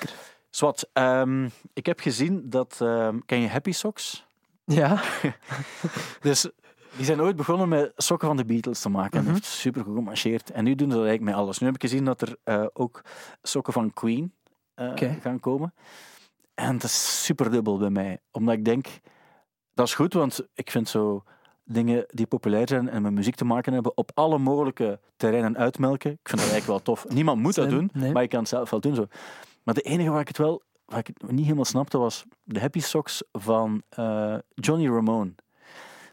[0.49, 2.77] Swat, ehm, ik heb gezien dat.
[2.81, 4.25] ehm, ken je Happy Socks?
[4.65, 5.01] Ja,
[6.21, 6.49] Dus
[6.95, 9.17] die zijn ooit begonnen met sokken van de Beatles te maken.
[9.19, 9.33] En Mhm.
[9.33, 10.51] dat heeft super goed gemarcheerd.
[10.51, 11.59] En nu doen ze dat eigenlijk met alles.
[11.59, 13.01] Nu heb ik gezien dat er eh, ook
[13.41, 14.33] sokken van Queen
[14.75, 15.17] Oké.
[15.21, 15.73] gaan komen.
[16.53, 18.19] En dat is super dubbel bij mij.
[18.31, 18.87] Omdat ik denk,
[19.73, 21.23] dat is goed, want ik vind zo
[21.63, 26.11] dingen die populair zijn en met muziek te maken hebben, op alle mogelijke terreinen uitmelken.
[26.11, 27.05] Ik vind dat eigenlijk wel tof.
[27.09, 28.11] Niemand moet dat doen, nee.
[28.11, 28.95] maar je kan het zelf wel doen.
[28.95, 29.07] Zo.
[29.67, 32.59] Maar de enige waar ik het wel waar ik het niet helemaal snapte, was de
[32.59, 35.35] Happy Socks van eh, Johnny Ramone.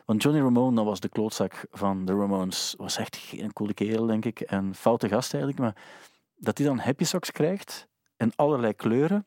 [0.05, 2.75] Want Johnny Ramone, dat was de klootzak van de Ramones.
[2.79, 4.41] Was echt geen coole kerel, denk ik.
[4.41, 5.63] En foute gast eigenlijk.
[5.63, 5.77] Maar
[6.37, 9.27] dat hij dan Happy Socks krijgt in allerlei kleuren.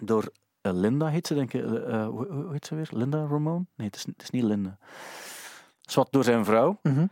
[0.00, 1.64] Door eh, Linda heet ze, denk ik.
[1.64, 2.88] eh, hoe, heet ze weer?
[2.90, 3.66] Linda Ramone?
[3.74, 4.78] Nee, het is, het is niet Linda.
[5.80, 6.78] Zwat door zijn vrouw.
[6.82, 7.06] Mhm,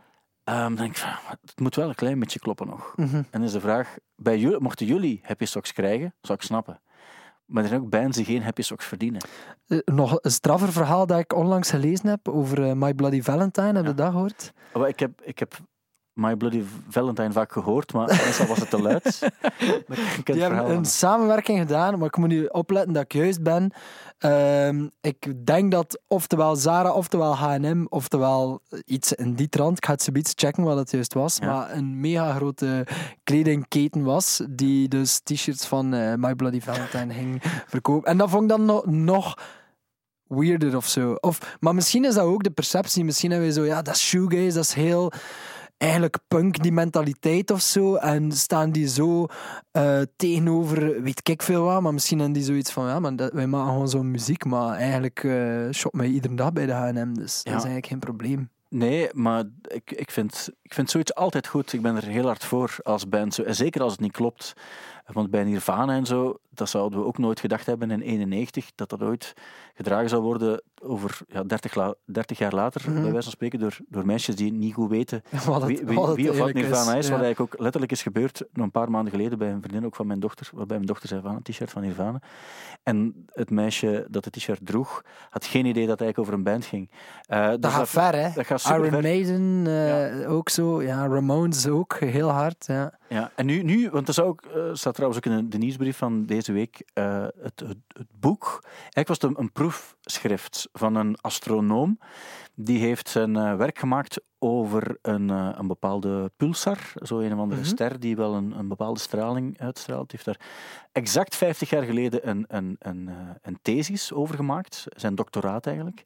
[0.47, 1.03] Ehm, denk ik
[1.41, 2.93] het moet wel een klein beetje kloppen nog.
[2.95, 3.21] mhm.
[3.29, 6.81] En is de vraag, bij jullie, mochten jullie Happy Socks krijgen, zou ik snappen.
[7.45, 9.21] Maar er zijn ook bands die geen Happy Socks verdienen.
[9.67, 13.73] Eh, nog een straffer verhaal dat ik onlangs gelezen heb over eh, My Bloody Valentine.
[13.73, 13.93] Heb je Ja.
[13.95, 14.53] dat gehoord?
[14.73, 15.57] Maar ik heb, ik heb
[16.13, 19.03] My Bloody Valentine vaak gehoord, maar meestal was het te luid.
[20.23, 23.71] Die hebben een samenwerking gedaan, maar ik moet nu opletten dat ik juist ben.
[24.17, 29.91] Ehm, ik denk dat oftewel Zara, oftewel H&M, oftewel iets in die trant, ik ga
[29.91, 31.45] het zoiets checken wat het juist was, Ja.
[31.45, 32.85] maar een mega grote
[33.23, 38.09] kledingketen was, die dus t-shirts van eh, My Bloody Valentine ging verkopen.
[38.11, 39.37] En dat vond ik dan nog, nog
[40.27, 41.13] weirder of zo.
[41.13, 43.03] Of, maar misschien is dat ook de perceptie.
[43.03, 45.11] Misschien hebben we zo, ja, dat is shoegaze, dat is heel
[45.77, 47.95] eigenlijk punk, die mentaliteit of zo.
[47.95, 49.25] En staan die zo
[49.71, 51.81] eh, tegenover, weet ik veel wat.
[51.81, 54.45] Maar misschien hebben die zoiets van, ja, maar dat, wij maken gewoon zo'n muziek.
[54.45, 57.13] Maar eigenlijk uh, shop mij iedere dag bij de H&M.
[57.13, 58.49] Dus dat is eigenlijk geen probleem.
[58.69, 61.73] Nee, maar ik, ik, vind, ik vind zoiets altijd goed.
[61.73, 63.33] Ik ben er heel hard voor als band.
[63.33, 63.43] Zo.
[63.43, 64.53] En zeker als het niet klopt.
[65.05, 68.89] Want bij Nirvana en zo, dat zouden we ook nooit gedacht hebben in 91, dat
[68.89, 69.33] dat ooit
[69.73, 73.01] gedragen zou worden over ja, 30, la 30 jaar later, mm -hmm.
[73.01, 75.95] bij wijze van spreken, door, door meisjes die niet goed weten wat het, wie, wie,
[75.95, 77.05] wat wie of wat Nirvana is.
[77.05, 79.85] is Wat eigenlijk ook letterlijk is gebeurd nog een paar maanden geleden bij een vriendin
[79.85, 82.21] ook van mijn dochter, waarbij mijn dochter zei van een t-shirt van Nirvana.
[82.83, 86.43] En het meisje dat het t-shirt droeg, had geen idee dat het eigenlijk over een
[86.43, 86.89] band ging.
[87.29, 88.29] Uh, Dat gaat ver, hè?
[88.33, 89.01] Dat gaat Iron ver.
[89.01, 90.81] Maiden eh, ook zo.
[90.81, 92.65] Ja, Ramones ook, heel hard.
[92.67, 92.97] Ja.
[93.09, 95.97] Ja, en nu, nu want er zou ook, uh, staat trouwens ook in de nieuwsbrief
[95.97, 98.59] van deze week, uh, het, het, het, boek.
[98.63, 101.99] Eigenlijk was het een, een, proefschrift van een astronoom.
[102.55, 107.61] Die heeft zijn uh, werk gemaakt over een, een bepaalde pulsar, zo een of andere
[107.61, 107.69] Mhm.
[107.69, 110.11] ster die wel een, een bepaalde straling uitstraalt.
[110.11, 110.39] Heeft daar
[110.91, 113.09] exact 50 jaar geleden een, een, een,
[113.41, 116.03] een thesis over gemaakt, zijn doctoraat eigenlijk.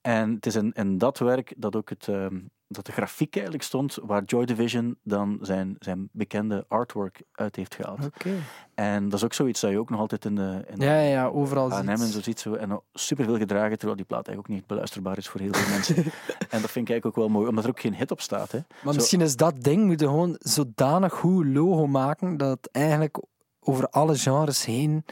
[0.00, 3.64] En het is in, in dat werk dat ook het, ehm, dat de grafiek eigenlijk
[3.64, 8.04] stond waar Joy Division dan zijn, zijn bekende artwork uit heeft gehaald.
[8.04, 8.30] Oké.
[8.74, 11.26] En dat is ook zoiets dat je ook nog altijd in de, in Ja, ja,
[11.26, 12.12] overal H&M en ziet.
[12.12, 12.40] zo ziet.
[12.40, 15.70] Zo, en superveel gedragen, terwijl die plaat eigenlijk ook niet beluisterbaar is voor heel veel
[15.70, 15.96] mensen.
[16.54, 18.52] en dat vind ik eigenlijk ook wel mooi, omdat er ook geen hit op staat.
[18.52, 18.58] Hè.
[18.82, 23.18] Maar Zo- misschien is dat ding, moeten gewoon zodanig goed logo maken dat het eigenlijk
[23.60, 25.04] over alle genres heen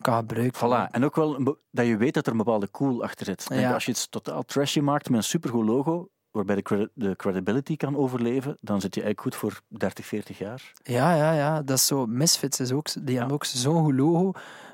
[0.00, 0.88] kan gebruikt worden.
[0.88, 0.90] Voilà.
[0.90, 3.46] En ook wel dat je weet dat er een bepaalde cool achter zit.
[3.48, 3.72] Ja.
[3.72, 7.96] Als je iets totaal trashy maakt met een supergoed logo, waarbij de, de credibility kan
[7.96, 10.72] overleven, dan zit je eigenlijk goed voor 30, 40 jaar.
[10.82, 11.62] Ja, ja, ja.
[11.62, 12.06] Dat is zo.
[12.06, 14.32] Misfits is ook, die hebben ook zo'n goed logo.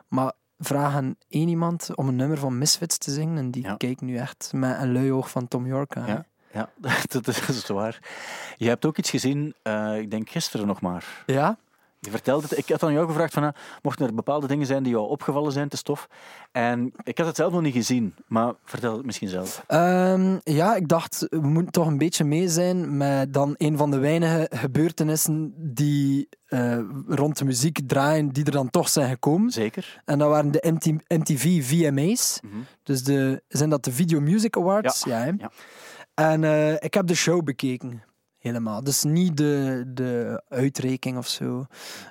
[0.08, 3.74] Maar vraag aan één iemand om een nummer van Misfits te zingen en die Ja.
[3.76, 6.06] kijkt nu echt met een lui oog van Tom York aan.
[6.06, 6.26] Ja.
[6.52, 6.68] Ja,
[7.08, 7.98] dat is, waar.
[8.56, 11.22] Je hebt ook iets gezien, eh, ik denk gisteren nog maar.
[11.26, 11.58] Ja?
[12.00, 12.58] Je vertelde het.
[12.58, 15.52] Ik had aan jou gevraagd van, ah, mochten er bepaalde dingen zijn die jou opgevallen
[15.52, 16.08] zijn te stof.
[16.52, 19.64] En ik had het zelf nog niet gezien, maar vertel het misschien zelf.
[19.66, 23.90] Ehm, ja, ik dacht, we moeten toch een beetje mee zijn met dan een van
[23.90, 29.50] de weinige gebeurtenissen die eh, rond de muziek draaien, die er dan toch zijn gekomen.
[29.50, 30.02] Zeker.
[30.04, 32.40] En dat waren de MT MTV VMA's.
[32.42, 32.54] Mhm.
[32.82, 35.04] Dus de, zijn dat de Video Music Awards?
[35.04, 35.24] Ja.
[35.24, 35.50] ja.
[36.14, 38.02] En eh, ik heb de show bekeken.
[38.40, 38.84] Helemaal.
[38.84, 41.66] Dus niet de, de uitreiking of zo.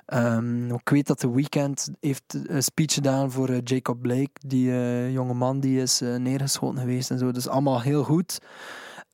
[0.06, 4.30] Ehm, ik weet dat The Weeknd heeft een speech gedaan voor eh, Jacob Blake.
[4.46, 7.32] Die eh, jonge man die is eh, neergeschoten geweest en zo.
[7.32, 8.38] Dus allemaal heel goed.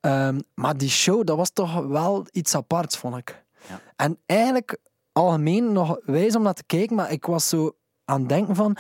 [0.01, 3.45] Ehm, maar die show, dat was toch wel iets aparts, vond ik.
[3.69, 3.81] Ja.
[3.97, 4.79] En eigenlijk
[5.13, 8.77] algemeen nog wijs om naar te kijken, maar ik was zo aan het denken van...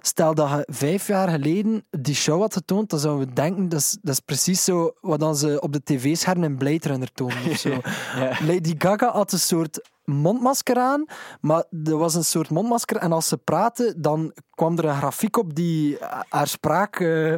[0.00, 3.80] Stel dat je vijf jaar geleden die show had getoond, dan zouden we denken, dat
[3.80, 7.50] is, dat is precies zo wat dan ze op de tv-scherm in Blade Runner tonen
[7.50, 7.80] of zo.
[8.16, 8.36] Ja.
[8.46, 11.04] Lady Gaga had een soort mondmasker aan,
[11.40, 15.36] maar er was een soort mondmasker en als ze praatte, dan kwam er een grafiek
[15.36, 17.36] op die haar spraak eh,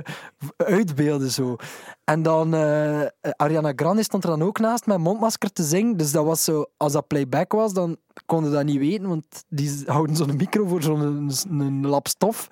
[0.56, 1.56] uitbeelde zo.
[2.04, 3.06] En dan, eh,
[3.36, 6.64] Ariana Grande stond er dan ook naast met mondmasker te zingen, dus dat was zo,
[6.76, 10.82] als dat playback was, dan konden dat niet weten, want die houden zo'n micro voor
[10.82, 12.48] zo'n een, lap stof.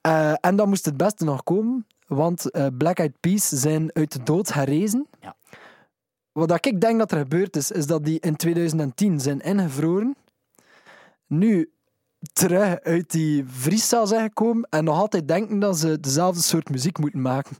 [0.00, 4.12] Eh, en dan moest het beste nog komen, want eh, Black Eyed Peas zijn uit
[4.12, 5.06] de dood herrezen.
[5.20, 5.34] Ja.
[6.46, 10.16] Wat ik denk dat er gebeurd is, is dat die in 2010 zijn ingevroren.
[11.26, 11.72] Nu
[12.32, 16.98] terug uit die vrieszaal zijn gekomen en nog altijd denken dat ze dezelfde soort muziek
[16.98, 17.56] moeten maken.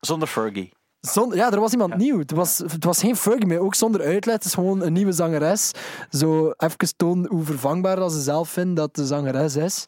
[0.00, 0.72] Zonder Fergie.
[1.00, 2.18] Zonder, ja, er was iemand nieuw.
[2.18, 4.34] Het was, het was geen Fergie meer, ook zonder uitleg.
[4.34, 5.70] Het is gewoon een nieuwe zangeres.
[6.10, 9.84] Zo even tonen hoe vervangbaar dat ze zelf vindt dat de zangeres is.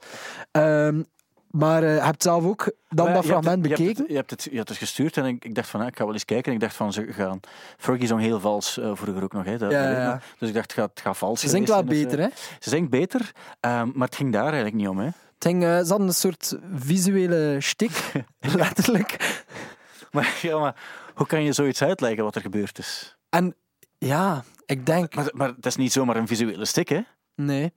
[0.51, 1.03] Ehm,
[1.51, 4.05] maar eh, je hebt zelf ook dan ja, dat je fragment het- je bekeken.
[4.09, 6.05] Je hebt, het, je hebt het gestuurd en ik, ik dacht van, ah, ik ga
[6.05, 6.47] wel eens kijken.
[6.47, 7.41] En ik dacht van, ze gaan...
[7.79, 9.45] Fergie zong heel vals eh, vroeger ook nog.
[9.45, 10.21] Hè, dat, Ja, ja.
[10.39, 11.85] Dus ik dacht, het gaat, gaat vals Ze zingt wel zo.
[11.85, 12.29] beter, hè?
[12.61, 14.99] Ze zingt beter, ehm, maar het ging daar eigenlijk niet om.
[14.99, 15.05] Hè.
[15.05, 15.15] Het
[15.49, 18.13] ging, eh, ze hadden een soort visuele stik,
[18.57, 19.43] letterlijk.
[20.11, 20.75] Maar, ja, maar
[21.15, 23.17] hoe kan je zoiets uitleggen wat er gebeurd is?
[23.29, 23.55] En
[23.99, 25.15] ja, ik denk...
[25.15, 27.01] Maar, maar het is niet zomaar een visuele stick, hè?
[27.35, 27.73] Nee.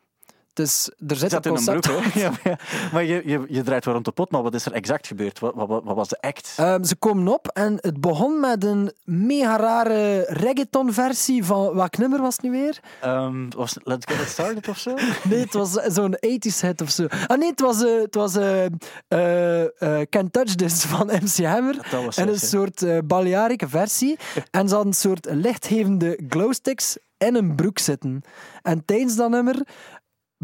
[0.54, 2.20] Dus er Het zit zat een in een broek, hè?
[2.20, 2.32] Ja,
[2.94, 5.40] maar, je, je, je draait wel rond de pot, maar wat is er exact gebeurd?
[5.40, 6.54] Wat, wat, wat was de act?
[6.58, 11.76] Ehm, ze komen op en het begon met een mega rare reggaeton-versie van...
[11.76, 12.80] Welk nummer was het nu weer?
[13.02, 14.94] Ehm, was Let's Get It Started of zo?
[15.30, 17.06] Nee, het was zo'n 80s hit of zo.
[17.28, 18.66] Ah nee, het was, eh, het was eh
[19.08, 21.88] eh, eh, Can't Touch This van MC Hammer.
[21.92, 24.18] Dat was En een soort eh Balearica versie.
[24.52, 28.22] En ze hadden een soort lichtgevende glowsticks in een broek zitten.
[28.62, 29.68] En tijdens dat nummer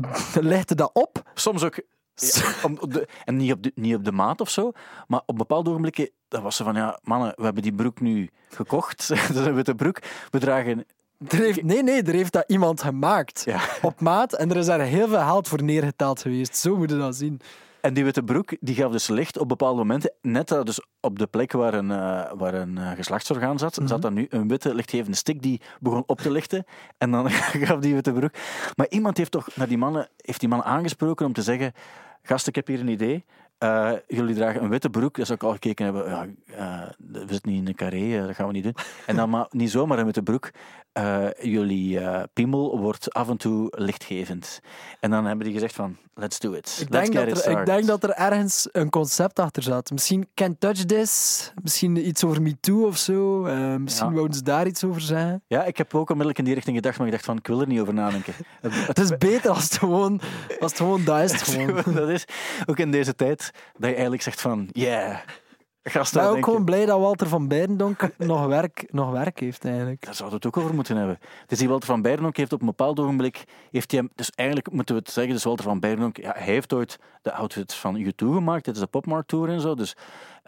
[0.42, 1.32] lichtte dat op.
[1.34, 1.82] Soms ook...
[2.14, 4.72] Ja, om, op de, en niet op, de, niet op de maat of zo,
[5.08, 8.30] maar op bepaalde ogenblikken dan was ze van, ja, mannen, we hebben die broek nu
[8.50, 9.08] gekocht.
[9.08, 10.00] Dat is een witte broek.
[10.30, 10.86] We dragen
[11.28, 13.42] Er heeft, nee, nee, er heeft dat iemand gemaakt.
[13.46, 13.62] Ja.
[13.82, 14.34] Op maat.
[14.34, 16.58] En er is daar heel veel geld voor neergetaald geweest.
[16.58, 17.42] Zo moet je dat zien.
[17.82, 20.12] En die witte broek die gaf dus licht op bepaalde momenten.
[20.22, 24.02] Net uh, dus op de plek waar een, uh, waar een uh, geslachtsorgaan zat, zat
[24.02, 26.65] dan nu een witte lichtgevende stick die begon op te lichten.
[26.98, 27.30] En dan
[27.65, 28.32] gaf die witte broek.
[28.76, 31.74] Maar iemand heeft toch naar die mannen, heeft die mannen aangesproken om te zeggen:
[32.22, 33.26] Gast, ik heb hier een idee.
[33.63, 36.10] Uh, jullie dragen een witte broek, dat zou ik al gekeken hebben.
[36.10, 38.76] Ja, uh, we zitten niet in een carré, uh, dat gaan we niet doen.
[39.06, 40.52] En dan maar, niet zomaar een witte broek.
[41.41, 42.00] jullie
[42.34, 44.60] piemel wordt af en toe lichtgevend.
[45.00, 46.78] En dan hebben die gezegd van, let's do it.
[46.82, 49.91] Ik let's denk, dat er, ik denk dat er ergens een concept achter zat.
[49.91, 53.41] Misschien Can't Touch This, misschien iets over Me Too of zo.
[53.78, 54.13] misschien ja.
[54.13, 55.43] wouden ze daar iets over zeggen.
[55.48, 57.62] Ja, ik heb ook onmiddellijk in die richting gedacht, maar ik dacht van, ik wil
[57.62, 58.34] er niet over nadenken.
[58.91, 60.22] het is beter als het gewoon,
[60.60, 61.32] als het gewoon dat is.
[61.39, 61.93] Het gewoon.
[61.93, 62.26] dat is,
[62.65, 65.20] ook in deze tijd dat je eigenlijk zegt van, yeah.
[65.84, 70.06] Ik ben ook gewoon blij dat Walter van Beirendonk nog, werk, nog werk heeft eigenlijk.
[70.06, 71.20] Daar zouden we het ook over moeten hebben.
[71.48, 73.44] Dus die Walter van Beirendonk heeft op een bepaald ogenblik...
[73.72, 76.18] Heeft hij, dus eigenlijk moeten we het zeggen, dus Walter van Beirendonk...
[76.18, 78.66] Ja, hij heeft ooit de outfits van U2 gemaakt.
[78.66, 79.76] Dit is de Popmart Tour en zo.
[79.76, 79.96] Dus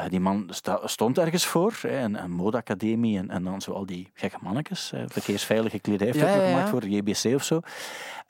[0.09, 0.49] die man
[0.83, 1.73] stond ergens voor.
[1.81, 4.93] Hè, en een modeacademie en, en dan zo al die gekke mannetjes.
[5.07, 7.59] Verkeersveilige kledij heeft ja, ja, gemaakt voor de JBC of zo.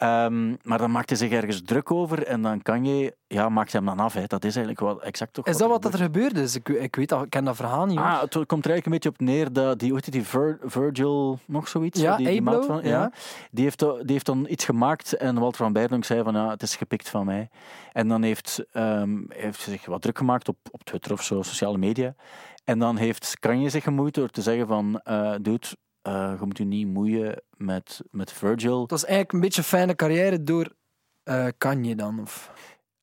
[0.04, 3.16] Um, maar dan maakt hij zich ergens druk over en dan kan je...
[3.28, 4.14] Ja, maakt hem dan af.
[4.14, 4.24] Hè.
[4.28, 6.56] Dat is eigenlijk wel exact toch Is dat wat er gebeurd is?
[6.56, 7.98] Ik, ik weet dat, ik ken dat verhaal niet.
[7.98, 10.60] Ah, het komt er eigenlijk een beetje op neer dat die, hoe heet die Vir,
[10.64, 12.00] Virgil, nog zoiets?
[12.00, 13.12] Ja, die, van, ja.
[13.52, 16.62] Die, heeft, die heeft dan iets gemaakt en Walter van Beirendonk zei van ja, het
[16.62, 17.50] is gepikt van mij.
[17.94, 21.78] En dan heeft, um, heeft zich wat druk gemaakt op, op Twitter of zo, sociale
[21.78, 22.16] media.
[22.64, 25.68] En dan heeft Kanye zich gemoeid door te zeggen van uh, dude,
[26.08, 28.88] uh, je moet je niet moeien met, met Virgil.
[28.88, 30.76] Dat is eigenlijk een beetje een fijne carrière door
[31.24, 32.20] uh, Kanye dan?
[32.20, 32.52] Of?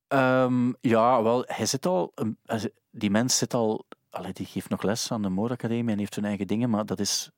[0.09, 2.15] Um, ja, wel, hij zit al,
[2.91, 6.27] die mens zit al, allee, die geeft nog les aan de modeacademie en heeft zijn
[6.27, 7.31] eigen dingen, maar dat is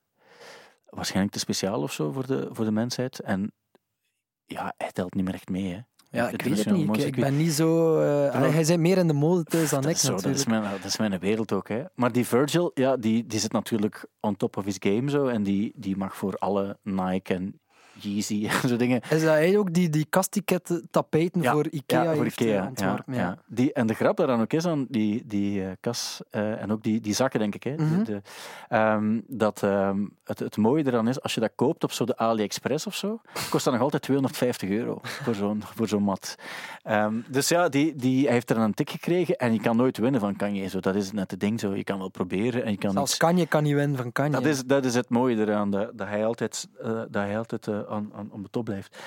[0.85, 3.19] waarschijnlijk te speciaal of zo voor de, voor de mensheid.
[3.19, 3.51] En
[4.45, 5.79] ja, hij telt niet meer echt mee, hè.
[6.11, 6.97] Ja, ik weet het niet.
[6.97, 7.99] Ik, ik, ben niet zo...
[8.01, 10.23] Uh, allee, hij zit meer in de mode thuis dan ik zo, natuurlijk.
[10.23, 11.67] Dat is, mijn, dat is mijn wereld ook.
[11.67, 11.83] Hè.
[11.95, 15.27] Maar die Virgil, ja, die, die zit natuurlijk on top of his game zo.
[15.27, 17.61] En die, die mag voor alle Nike en
[18.03, 19.01] Yeezy en zo dingen.
[19.09, 23.13] Is dat ook die, die kastiketten tapijten ja, voor Ikea ja, voor Ikea, ontworpen?
[23.13, 23.37] Ja, ja.
[23.47, 26.83] Die, en de grap daaraan ook is aan die, die uh, kas uh, en ook
[26.83, 27.63] die, die zakken, denk ik.
[27.63, 28.03] Hè, Mhm.
[28.03, 28.21] de,
[28.69, 32.05] de, um, dat um, het, het mooie eraan is, als je dat koopt op zo
[32.05, 36.35] de AliExpress of zo, kost dat nog altijd 250 euro voor zo'n voor zo'n mat.
[36.89, 39.97] Um, dus ja, die, die, hij heeft er een tik gekregen en je kan nooit
[39.97, 40.67] winnen van Kanye.
[40.67, 41.59] Zo, dat is net het ding.
[41.59, 41.75] Zo.
[41.75, 43.19] Je kan wel proberen en je kan Zelfs iets...
[43.19, 44.31] Kanye kan niet winnen van Kanye.
[44.31, 47.67] Dat is, dat is het mooie eraan, dat, dat hij altijd, uh, dat hij altijd
[47.91, 48.97] aan, aan, op de top blijft.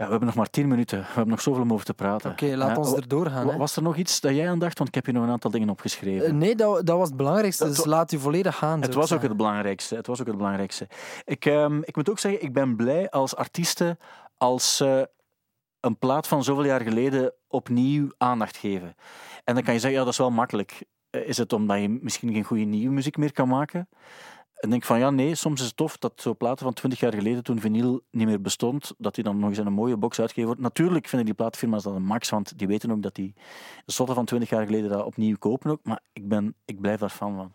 [0.00, 0.98] Ja, we hebben nog maar tien minuten.
[0.98, 2.30] We hebben nog zoveel om over te praten.
[2.30, 3.48] Oké, okay, laat ons erdoor gaan.
[3.48, 3.56] Hè.
[3.56, 4.78] Was er nog iets dat jij aan dacht?
[4.78, 6.26] Want ik heb hier nog een aantal dingen opgeschreven.
[6.26, 7.64] Uh, nee, dat, dat was het belangrijkste.
[7.64, 8.82] Dus laat u volledig gaan.
[8.82, 9.94] Het was ook het belangrijkste.
[9.94, 10.88] Het was ook het belangrijkste.
[11.24, 13.98] Ik, um, ik moet ook zeggen, ik ben blij als artiesten
[14.36, 15.02] als uh,
[15.80, 18.94] een plaat van zoveel jaar geleden opnieuw aandacht geven.
[19.44, 20.84] En dan kan je zeggen, ja, dat is wel makkelijk.
[21.10, 23.88] Uh, is het omdat je misschien geen goede nieuwe muziek meer kan maken?
[24.60, 27.14] En denk van ja, nee, soms is het tof dat zo'n platen van 20 jaar
[27.14, 30.18] geleden, toen vinyl niet meer bestond, dat die dan nog eens in een mooie box
[30.18, 30.62] uitgegeven wordt.
[30.62, 33.34] Natuurlijk vinden die platenfirma's dat een max, want die weten ook dat die
[33.84, 35.80] de zotten van 20 jaar geleden dat opnieuw kopen ook.
[35.82, 37.52] Maar ik, ben, ik blijf daar van.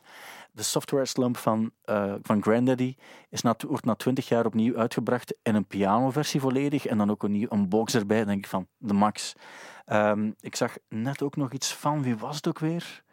[0.52, 2.96] De software slump van, uh, van Grandaddy
[3.30, 7.24] is na, wordt na 20 jaar opnieuw uitgebracht in een pianoversie volledig en dan ook
[7.24, 8.26] een, een box erbij.
[8.26, 9.34] Denk ik van de max.
[9.86, 13.04] Um, ik zag net ook nog iets van, wie was het ook weer?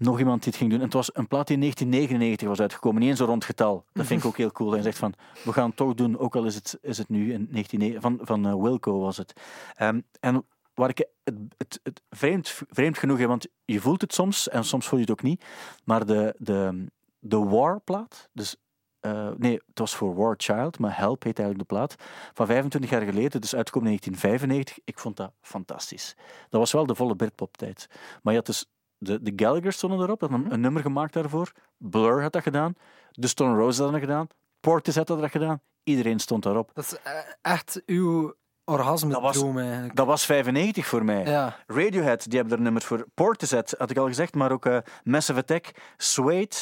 [0.00, 0.78] Nog iemand die het ging doen.
[0.78, 3.84] En het was een plaat die in 1999 was uitgekomen, niet eens een rond getal.
[3.92, 4.72] Dat vind ik ook heel cool.
[4.72, 7.32] Hij zegt van, we gaan het toch doen, ook al is het, is het nu
[7.32, 9.32] in 19, van, van uh, Wilco was het.
[9.78, 14.14] Um, en waar ik het, het, het vreemd, vreemd genoeg heb, want je voelt het
[14.14, 15.44] soms, en soms voel je het ook niet,
[15.84, 16.86] maar de, de,
[17.18, 18.56] de War-plaat, dus
[19.00, 21.94] uh, nee, het was voor War Child, maar Help heet eigenlijk de plaat,
[22.32, 24.78] van 25 jaar geleden, dus uitgekomen in 1995.
[24.84, 26.16] Ik vond dat fantastisch.
[26.48, 27.86] Dat was wel de volle Britpop-tijd.
[28.22, 28.66] Maar je had dus
[29.00, 31.52] de, de Gallagher stonden erop, dat een, een, nummer gemaakt daarvoor.
[31.76, 32.74] Blur had dat gedaan.
[33.10, 34.26] De Stone Roses hadden dat gedaan.
[34.60, 35.60] Portis had dat gedaan.
[35.82, 36.70] Iedereen stond daarop.
[36.74, 36.98] Dat is
[37.42, 38.34] echt uw
[38.64, 39.96] orgasme dat was, droom eigenlijk.
[39.96, 41.24] Dat was 95 voor mij.
[41.24, 41.56] Ja.
[41.66, 43.06] Radiohead, die hebben er nummers voor.
[43.14, 46.56] Portishead, had ik al gezegd, maar ook uh, Massive Attack, Suede,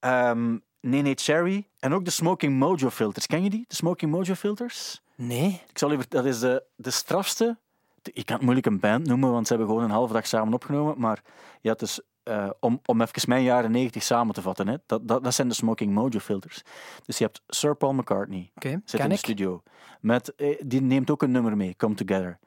[0.00, 3.26] um, Nene Cherry en ook de Smoking Mojo filters.
[3.26, 3.64] Ken je die?
[3.68, 5.00] De Smoking Mojo filters?
[5.16, 5.62] Nee.
[5.68, 7.58] Ik zal even, dat is de, de strafste
[8.02, 10.54] ik kan het moeilijk een band noemen, want ze hebben gewoon een halve dag samen
[10.54, 10.94] opgenomen.
[10.98, 11.22] Maar
[11.60, 15.24] ja, dus, uh, om, om even mijn jaren 90 samen te vatten, hè, dat, dat,
[15.24, 16.62] dat zijn de Smoking Mojo filters.
[17.06, 19.20] Dus je hebt Sir Paul McCartney, okay, zit in de ik.
[19.20, 19.62] studio.
[20.00, 22.38] Met, die neemt ook een nummer mee, Come Together.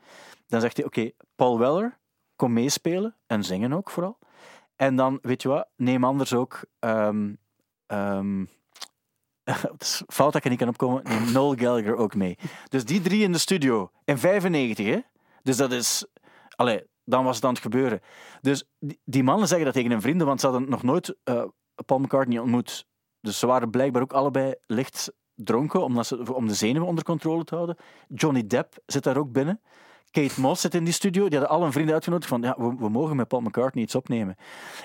[0.47, 1.99] Dan zegt hij, oké, okay, Paul Weller,
[2.35, 4.19] kom meespelen en zingen ook vooral.
[4.75, 7.37] En dan, weet je wat, neem anders ook um,
[7.87, 8.49] um,
[9.71, 12.37] het is fout dat ik er niet kan opkomen, neemt Noel Gallagher ook mee.
[12.69, 14.99] Dus die drie in de studio, in 95, hè?
[15.43, 16.05] Dus dat is...
[16.55, 17.99] Allee, dan was het aan het gebeuren.
[18.41, 18.63] Dus
[19.03, 21.43] die, mannen zeggen dat tegen hun vrienden, want ze hadden nog nooit eh,
[21.85, 22.85] Paul McCartney ontmoet.
[23.21, 27.43] Dus ze waren blijkbaar ook allebei licht dronken, omdat ze, om de zenuwen onder controle
[27.43, 27.77] te houden.
[28.07, 29.61] Johnny Depp zit daar ook binnen.
[30.13, 31.27] Kate Moss zit in die studio.
[31.29, 33.95] Die hadden al een vrienden uitgenodigd van, ja, we, we mogen met Paul McCartney iets
[33.95, 34.35] opnemen.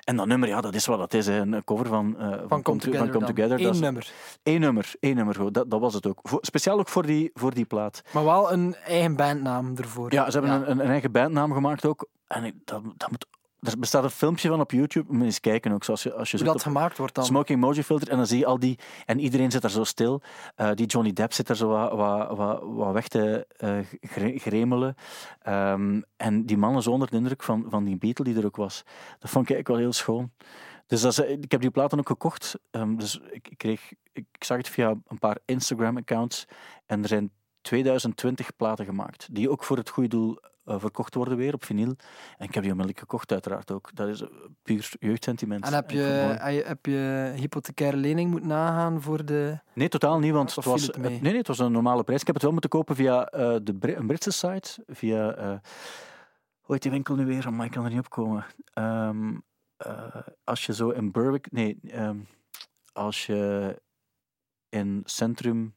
[0.04, 1.26] En dat nummer, ja, dat is wat dat is.
[1.26, 1.40] Hè.
[1.40, 2.98] Een cover van, eh, Van Come Together.
[2.98, 3.26] van Come.
[3.32, 3.58] Together.
[3.58, 4.10] Eén Dat is- nummer.
[4.42, 5.52] Eén nummer, één nummer.
[5.52, 6.18] Dat, dat was het ook.
[6.22, 8.02] Voor- speciaal ook voor die, voor die plaat.
[8.12, 10.12] Maar wel een eigen bandnaam ervoor.
[10.12, 12.06] Ja, ze hebben Een, een, een eigen bandnaam gemaakt ook.
[12.26, 13.26] En ik- dat, dat moet,
[13.60, 15.06] er bestaat een filmpje van op YouTube.
[15.08, 15.84] Moet je eens kijken ook.
[15.84, 17.24] Zoals je, als je Hoe dat gemaakt wordt dan.
[17.24, 18.08] Smoking Emoji Filter.
[18.08, 18.78] En dan zie je al die...
[19.04, 20.22] En iedereen zit daar zo stil.
[20.54, 24.38] Eh, die Johnny Depp zit daar zo wat, wat, wat, wat weg te eh, gre-
[24.38, 24.94] gremelen.
[25.42, 28.56] Ehm, en die man is onder de indruk van, van die Beatle die er ook
[28.56, 28.82] was.
[29.18, 30.32] Dat vond ik eigenlijk wel heel schoon.
[30.86, 32.58] Dus dat is, ik heb die platen ook gekocht.
[32.70, 36.44] Ehm, dus ik, ik, kreeg, ik zag het via een paar Instagram-accounts.
[36.86, 37.30] En er zijn
[37.60, 39.28] 2020 platen gemaakt.
[39.30, 41.94] Die ook voor het goede doel eh, verkocht worden weer op vinyl.
[42.36, 43.90] En ik heb die onmiddellijk gekocht, uiteraard ook.
[43.94, 44.28] Dat is eh,
[44.62, 45.64] puur jeugdsentiment.
[45.64, 46.62] En heb je, mooi.
[46.62, 49.58] heb je- hypothecaire lening moeten nagaan voor de...
[49.74, 52.20] Nee, totaal niet, want het was, het nee, nee, het was een normale prijs.
[52.20, 54.84] Ik heb het wel moeten kopen via eh, de een Britse site.
[54.86, 55.48] Via, eh,
[56.60, 57.52] hoe heet die winkel nu weer?
[57.52, 58.44] Maar ik kan er niet op komen.
[58.72, 59.34] Ehm,
[59.76, 61.52] eh, als je zo in Berwick...
[61.52, 62.16] Nee, ehm,
[62.92, 63.74] als je
[64.68, 65.76] in centrum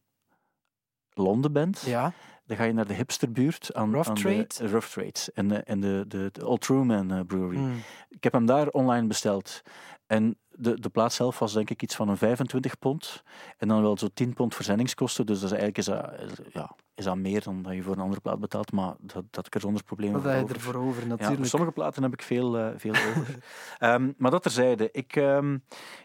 [1.13, 2.13] Londen bent, Ja.
[2.52, 4.47] Dan ga je naar de hipsterbuurt aan, Rough aan Trade?
[4.58, 7.56] de Rough Trade en de, en de, de, de Old Truman eh, Brewery.
[7.56, 7.82] Hmm.
[8.10, 9.62] Ik heb hem daar online besteld.
[10.08, 13.24] En de, de plaat zelf was denk ik iets van een 25 pond.
[13.58, 15.26] En dan wel zo 10 pond verzendingskosten.
[15.26, 18.02] Dus dat is eigenlijk is dat, ja, is dat meer dan dat je voor een
[18.02, 18.72] andere plaat betaalt.
[18.72, 21.45] Maar dat, dat ik er zonder problemen Wat heb je ervoor over, natuurlijk.
[21.45, 23.38] sommige platen heb ik veel, eh, veel over.
[23.78, 24.89] Ehm, maar dat terzijde.
[24.91, 25.58] Ik ehm,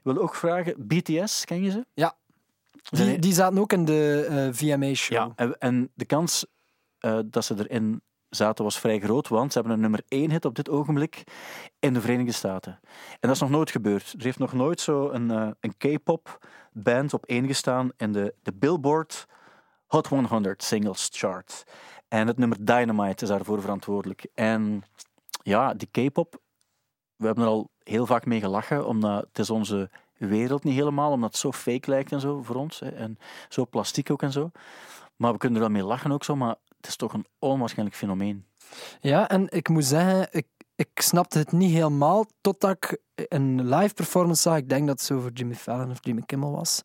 [0.03, 1.87] wil ook vragen, BTS, ken je ze?
[1.95, 2.17] Ja.
[2.91, 5.17] Die, die zaten ook in de eh, VMA-show.
[5.17, 6.47] Ja, en, en de kans
[6.99, 10.45] eh, dat ze erin zaten was vrij groot, want ze hebben een nummer 1 hit
[10.45, 11.25] op dit ogenblik
[11.79, 12.79] in de Verenigde Staten.
[13.11, 14.15] En dat is nog nooit gebeurd.
[14.19, 18.35] Er heeft nog nooit zo een, eh, een K-pop band op één gestaan in de,
[18.43, 19.27] de Billboard
[19.87, 21.65] Hot 100 Singles Chart.
[22.09, 24.27] En het nummer Dynamite is daarvoor verantwoordelijk.
[24.35, 24.83] En
[25.43, 26.41] ja, die K-pop,
[27.17, 31.11] we hebben er al heel vaak mee gelachen, omdat het is onze wereld niet helemaal,
[31.11, 32.81] omdat het zo fake lijkt en zo voor ons.
[32.81, 34.51] Hè, en zo plastiek ook en zo.
[35.17, 37.99] Maar we kunnen er wel mee lachen ook zo, maar het is toch een onwaarschijnlijk
[37.99, 38.47] fenomeen.
[39.01, 43.95] Ja, en ik moet zeggen, ik, ik snapte het niet helemaal totdat ik een live
[43.95, 44.57] performance zag.
[44.57, 46.83] Ik denk dat het zo voor Jimmy Fallon of Jimmy Kimmel was.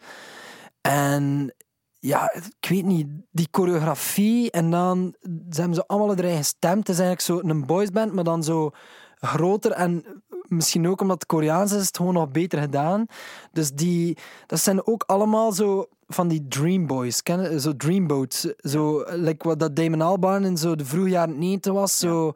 [0.81, 1.53] En
[1.99, 5.15] ja, ik weet niet, die choreografie en dan
[5.49, 6.79] hebben ze allemaal eigen stem.
[6.79, 8.71] Het is eigenlijk zo een boysband, maar dan zo
[9.19, 13.05] groter en misschien ook omdat het Koreaans is, het gewoon nog beter gedaan.
[13.51, 19.03] Dus die, dat zijn ook allemaal zo van die Dream Boys, kennen zo Dreamboats, zo
[19.07, 22.33] like wat dat Damon Albarn in zo de vroege jaren 90 was, zo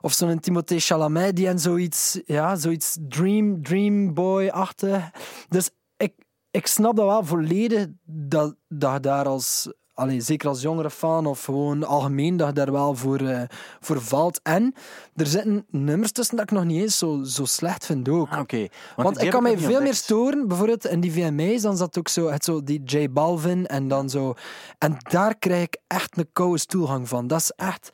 [0.00, 5.10] of zo'n Timothée Chalamet die en zoiets, ja, zoiets Dream Dream Boy-achtig.
[5.48, 6.14] Dus ik,
[6.50, 11.44] ik snap dat wel volledig dat, dat daar als Allee, zeker als jongere fan of
[11.44, 13.42] gewoon algemeen dat je daar wel voor, eh,
[13.80, 14.40] voor valt.
[14.42, 14.74] En
[15.14, 18.28] er zitten nummers tussen dat ik nog niet eens zo, zo slecht vind ook.
[18.30, 18.66] Ah, Oké.
[18.96, 22.30] Want ik kan mij veel meer storen, bijvoorbeeld in die VMA's, dan zat ook zo,
[22.30, 24.34] het zo die J Balvin en dan zo.
[24.78, 27.26] En daar krijg ik echt een koude stoelgang van.
[27.26, 27.90] Dat is echt.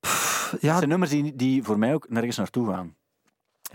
[0.00, 2.94] Pff, ja, zijn nummers die, die voor mij ook nergens naartoe gaan.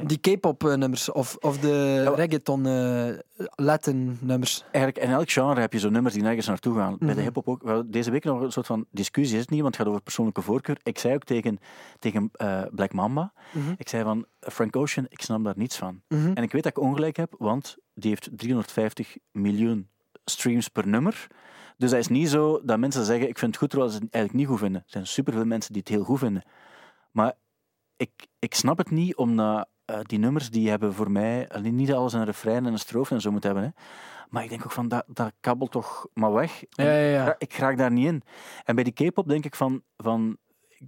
[0.04, 2.10] Die K-pop eh, nummers of, of de Ja.
[2.16, 3.10] reggaeton eh,
[3.56, 4.64] Latin nummers.
[4.72, 6.96] Eigenlijk in elk genre heb je zo nummers die nergens naartoe gaan.
[7.00, 7.22] Bij de Mhm.
[7.24, 7.84] hip-hop ook.
[7.92, 10.42] Deze week nog een soort van discussie is het niet, want het gaat over persoonlijke
[10.42, 10.78] voorkeur.
[10.84, 11.60] Ik zei ook tegen,
[12.00, 13.74] tegen eh, Black Mamba, Mhm.
[13.78, 16.02] ik zei van Frank Ocean, ik snap daar niets van.
[16.08, 16.32] Mhm.
[16.34, 19.90] En ik weet dat ik ongelijk heb, want die heeft 350 miljoen
[20.26, 21.28] streams per nummer.
[21.78, 24.08] Dus dat is niet zo dat mensen zeggen, ik vind het goed, terwijl ze het
[24.14, 24.82] eigenlijk niet goed vinden.
[24.82, 26.44] Er zijn superveel mensen die het heel goed vinden.
[27.12, 27.34] Maar
[27.98, 32.14] ik, ik snap het niet, omdat eh, die nummers die hebben voor mij niet alles
[32.14, 33.74] een refrein en een strofe en zo moeten hebben.
[33.76, 33.82] Hè.
[34.30, 36.64] Maar ik denk ook van, dat, dat kabbelt toch maar weg.
[36.70, 37.20] Ja, ja, ja.
[37.22, 38.22] ik ra- Ik raak daar niet in.
[38.64, 40.38] En bij die K-pop denk ik van, van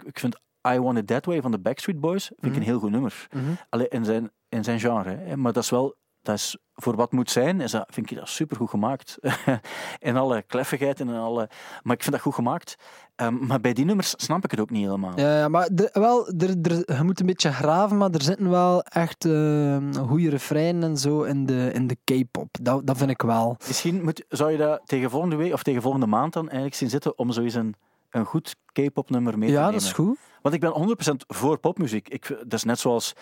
[0.05, 0.35] ik, vind
[0.73, 2.59] I Want It That Way van de Backstreet Boys vind ik Mhm.
[2.59, 3.27] een heel goed nummer.
[3.31, 3.43] Mhm.
[3.69, 5.15] Allee, in, zijn, in zijn genre.
[5.15, 5.37] Hè.
[5.37, 8.29] Maar dat is wel, dat is, voor wat moet zijn, is dat, vind ik dat
[8.29, 9.17] supergoed gemaakt.
[9.99, 11.49] in alle kleffigheid en in alle...
[11.81, 12.75] Maar ik vind dat goed gemaakt.
[13.15, 15.19] Ehm, maar bij die nummers snap ik het ook niet helemaal.
[15.19, 19.25] Ja, ja, maar de, wel, je moet een beetje graven, maar er zitten wel echt
[19.25, 22.55] uh, goede refreinen en zo in de, in de K-pop.
[22.61, 23.57] Dat, dat vind ik wel.
[23.67, 26.89] Misschien moet, zou je dat tegen volgende week of tegen volgende maand dan eigenlijk zien
[26.89, 27.75] zitten om zoiets een,
[28.09, 29.73] een goed K-pop nummer mee te Ja, nemen.
[29.79, 30.17] dat is goed.
[30.41, 32.09] Want ik ben 100% voor popmuziek.
[32.09, 33.13] Ik, dat is net zoals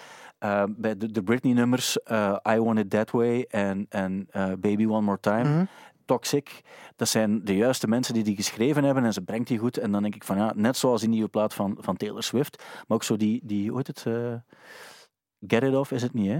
[0.43, 4.85] uh, bij de, de Britney-nummers uh, I Want It That Way en, en uh, Baby
[4.85, 5.43] One More Time.
[5.49, 5.65] Mhm.
[6.05, 6.61] Toxic,
[6.95, 9.77] dat zijn de juiste mensen die die geschreven hebben en ze brengt die goed.
[9.77, 12.63] En dan denk ik van ja, net zoals die nieuwe plaat van, van Taylor Swift,
[12.87, 14.33] maar ook zo die, die hoe heet het, eh,
[15.47, 16.39] Get It Off is het niet, hè?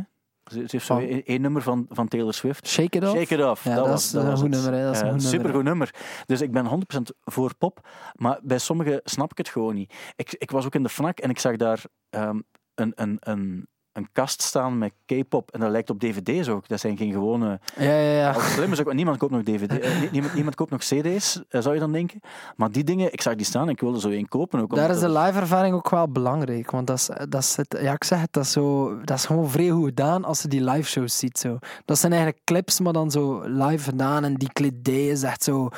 [0.52, 2.68] Ze, heeft zo Van- één nummer van, van Taylor Swift.
[2.68, 3.18] Shake It Off.
[3.18, 3.64] Shake It Off.
[3.64, 4.84] Ja, dat, dat was, een goed nummer, hè.
[4.84, 5.96] Dat is een goed supergoed nummer.
[6.26, 9.94] Dus ik ben 100% voor pop, maar bij sommigen snap ik het gewoon niet.
[10.16, 12.40] Ik, ik was ook in de FNAC en ik zag daar ehm,
[12.76, 16.68] een, een, een, een kast staan met K-pop en dat lijkt op dvd's ook.
[16.68, 17.60] Dat zijn geen gewone...
[17.78, 18.32] Ja, ja, ja.
[18.32, 21.62] Probleem is ook, niemand koopt nog dvd, eh, nie- niemand, niemand koopt nog cd's, eh,
[21.62, 22.20] zou je dan denken.
[22.56, 24.60] Maar die dingen, ik zag die staan en ik wilde zo één kopen.
[24.62, 26.72] Ook, Daar is de dat- live ervaring ook wel belangrijk.
[26.72, 29.26] Want dat is, dat is het, ja, ik zeg het, dat is, zo, dat is
[29.26, 31.38] gewoon vrij goed gedaan als je die live shows ziet.
[31.40, 31.58] Zo.
[31.86, 34.24] Dat zijn eigenlijk clips, maar dan zo live gedaan.
[34.24, 35.70] En die kledij is echt zo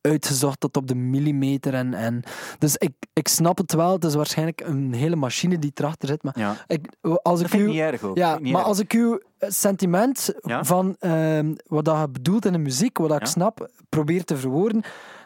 [0.00, 1.74] uitgezocht tot op de millimeter.
[1.74, 2.22] En, en,
[2.58, 3.92] dus ik, ik snap het wel.
[3.92, 6.22] Het is waarschijnlijk een hele machine die erachter zit.
[6.22, 6.88] Maar Ja, ik,
[7.22, 8.16] als ik niet erg ook.
[8.16, 8.64] ja, maar erg.
[8.64, 10.64] als ik uw sentiment Ja?
[10.64, 14.36] van ehm, wat dat je bedoelt in de muziek, wat dat ik snap, probeer te
[14.36, 14.82] verwoorden,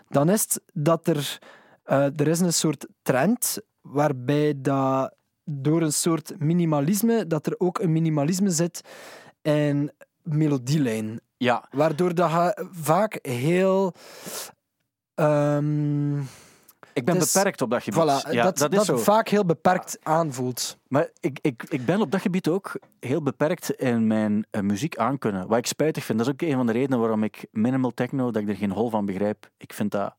[0.09, 1.39] dan is het dat er,
[1.85, 5.15] eh, er is een soort trend waarbij dat
[5.45, 8.81] door een soort minimalisme, dat er ook een minimalisme zit
[9.43, 9.91] in
[10.23, 11.21] melodielijn.
[11.37, 13.93] Ja, Waardoor dat je vaak heel...
[15.15, 16.19] ehm,
[16.97, 18.01] ik ben is- beperkt op dat gebied.
[18.01, 18.97] voilà, ja, dat, dat, dat, zo.
[18.97, 20.79] vaak heel beperkt aanvoelt.
[20.89, 24.97] Maar ik, ik, ik ben op dat gebied ook heel beperkt in mijn eh, muziek
[24.97, 25.47] aankunnen.
[25.47, 28.31] Wat ik spijtig vind, dat is ook een van de redenen waarom ik minimal techno,
[28.31, 29.51] dat ik er geen hol van begrijp.
[29.57, 30.15] Ik vind dat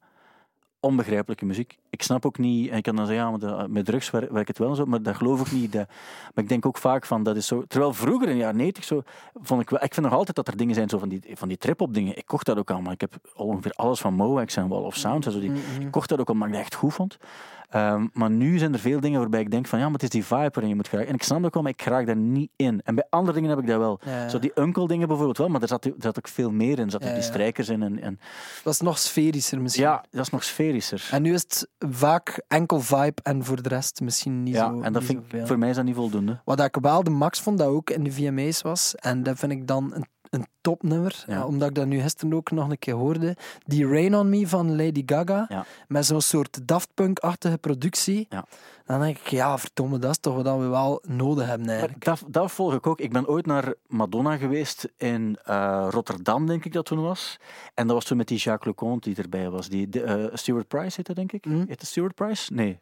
[0.80, 1.78] onbegrijpelijke muziek.
[1.90, 4.48] Ik snap ook niet, en ik kan dan zeggen, ja, maar dat- met drugs werkt
[4.48, 5.72] het wel zo, maar dat geloof ik niet.
[5.72, 5.88] Dat,
[6.34, 7.64] maar ik denk ook vaak van, dat is zo...
[7.68, 9.02] Terwijl vroeger, in de jaren 90, zo,
[9.42, 9.84] vond ik wel...
[9.84, 12.18] Ik vind nog altijd dat er dingen zijn, zo van die, van die trip-hop dingen.
[12.18, 12.92] Ik kocht dat ook allemaal.
[12.94, 15.40] Ik heb ongeveer alles van Moex en Wall of Sound en zo.
[15.40, 17.18] Die, ik kocht dat ook omdat ik dat echt goed vond.
[17.68, 20.10] Ehm, maar nu zijn er veel dingen waarbij ik denk van ja, maar het is
[20.10, 21.10] die vibe waarin je moet geraken.
[21.10, 22.82] En ik snap dat wel, maar ik raak daar niet in.
[22.84, 24.00] En bij andere dingen heb ik dat wel.
[24.06, 24.30] Ja.
[24.30, 26.86] Zo die uncle dingen bijvoorbeeld wel, maar er zat, er zat ook veel meer in.
[26.86, 27.30] Er zaten Ja, die ja.
[27.30, 27.84] strijkers in.
[27.84, 28.20] En, en,
[28.64, 29.84] Dat is nog sferischer misschien.
[29.84, 31.08] ja, dat is nog sferischer.
[31.12, 34.82] En nu is het vaak enkel vibe en voor de rest misschien niet ja, zo
[34.82, 36.42] en dat vind ik, voor mij is dat niet voldoende.
[36.46, 38.96] Wat ik wel de max vond, dat ook in de VMA's was.
[38.96, 41.24] En dat vind ik dan een, een topnummer.
[41.28, 41.38] Ja.
[41.40, 43.36] eh, Omdat ik dat nu gisteren ook nog een keer hoorde.
[43.66, 45.46] Die Rain On Me van Lady Gaga.
[45.50, 45.66] Ja.
[45.88, 48.26] Met zo'n soort Daft Punk-achtige productie.
[48.30, 48.46] Ja.
[48.86, 52.06] Dan denk ik, ja, verdomme, dat is toch wat we wel nodig hebben eigenlijk.
[52.06, 53.00] dat, dat volg ik ook.
[53.00, 57.40] Ik ben ooit naar Madonna geweest in eh, Rotterdam, denk ik dat toen was.
[57.74, 59.70] En dat was toen met die Jacques Leconte die erbij was.
[59.70, 61.44] Die, de, eh, Stuart Price heette, denk ik.
[61.44, 61.64] Hm.
[61.68, 62.54] Heette Stuart Price?
[62.54, 62.80] Nee.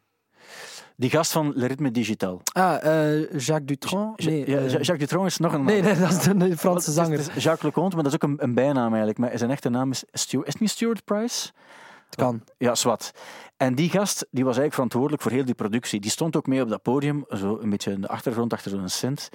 [0.98, 2.41] Die gast van Le Ritme Digital.
[2.54, 4.20] Ah, eh, Jacques Dutronc?
[4.20, 6.58] Ja, Nee, ja, eh, Jacques Dutronc is nog een nee, nee, dat is de, de
[6.58, 7.18] Franse zanger.
[7.18, 9.18] het is Jacques Leconte, maar dat is ook een, een bijnaam eigenlijk.
[9.18, 10.48] Maar zijn echte naam is Stuart.
[10.48, 11.52] Is het niet Stuart Price?
[12.06, 12.43] Het kan.
[12.58, 13.12] Ja, zwart.
[13.58, 16.00] En die gast die was eigenlijk verantwoordelijk voor heel die productie.
[16.00, 18.89] Die stond ook mee op dat podium, zo een beetje in de achtergrond, achter zo'n
[18.89, 19.30] synth.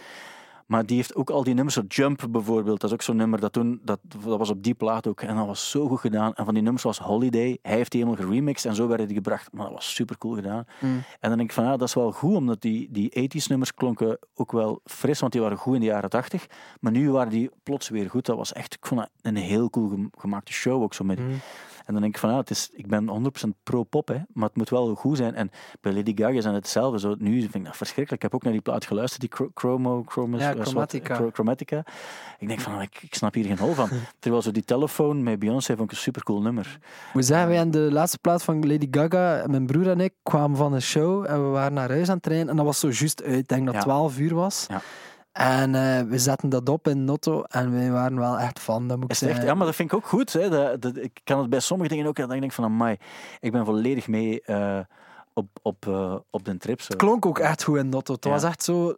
[0.71, 3.41] Maar die heeft ook al die nummers, zo Jump bijvoorbeeld, dat is ook zo'n nummer
[3.41, 5.21] dat toen, dat, dat was op die plaat ook.
[5.21, 6.35] En dat was zo goed gedaan.
[6.35, 9.16] En van die nummers was Holiday, hij heeft die helemaal geremixed en zo werden die
[9.16, 9.53] gebracht.
[9.53, 10.64] Maar dat was super cool gedaan.
[10.81, 10.91] Mm.
[11.21, 13.75] En dan denk ik van, ja, dat is wel goed, omdat die, die 80s nummers
[13.75, 16.47] klonken ook wel fris, want die waren goed in de jaren 80.
[16.81, 18.27] Maar nu waren die plots weer goed.
[18.27, 21.18] Dat was echt, ik vond dat een heel cool gem- gemaakte show ook zo met.
[21.18, 21.41] Mm.
[21.91, 24.57] En dan denk ik van, ja, het is, ik ben 100% pro-pop, hè, maar het
[24.57, 25.34] moet wel goed zijn.
[25.34, 26.99] En bij Lady Gaga is het hetzelfde.
[26.99, 28.22] Zo, nu vind ik dat verschrikkelijk.
[28.24, 31.14] Ik heb ook naar die plaat geluisterd, die Chro- Chromo, Chromos, Ja, eh, Chromatica.
[31.14, 31.82] Chro- Chromatica.
[32.38, 33.88] Ik denk van, ik, ik snap hier geen hol van.
[34.18, 36.78] Terwijl zo die telefoon met Beyoncé vond ik een supercool nummer.
[37.12, 40.57] Moet zeggen, wij aan de laatste plaat van Lady Gaga, mijn broer en ik kwamen
[40.57, 42.88] van een show en we waren naar huis aan het trainen en dat was zo
[42.91, 43.36] juist uit.
[43.38, 43.80] Ik denk dat Ja.
[43.80, 44.64] het 12 uur was.
[44.68, 44.80] Ja.
[45.41, 48.97] En eh, we zetten dat op in Notto en wij waren wel echt fan, dat
[48.97, 49.45] moet ik het echt, zeggen.
[49.51, 50.32] ja, maar dat vind ik ook goed.
[50.32, 50.49] Hè.
[50.49, 52.97] Dat, dat, ik kan het bij sommige dingen ook, dat ik denk van, amai,
[53.41, 54.78] ik ben volledig mee eh,
[55.32, 56.80] op, op, eh, op de trip.
[56.80, 56.86] Zo.
[56.86, 58.14] Het klonk ook echt goed in Notto.
[58.14, 58.30] Het Ja.
[58.30, 58.97] was echt zo...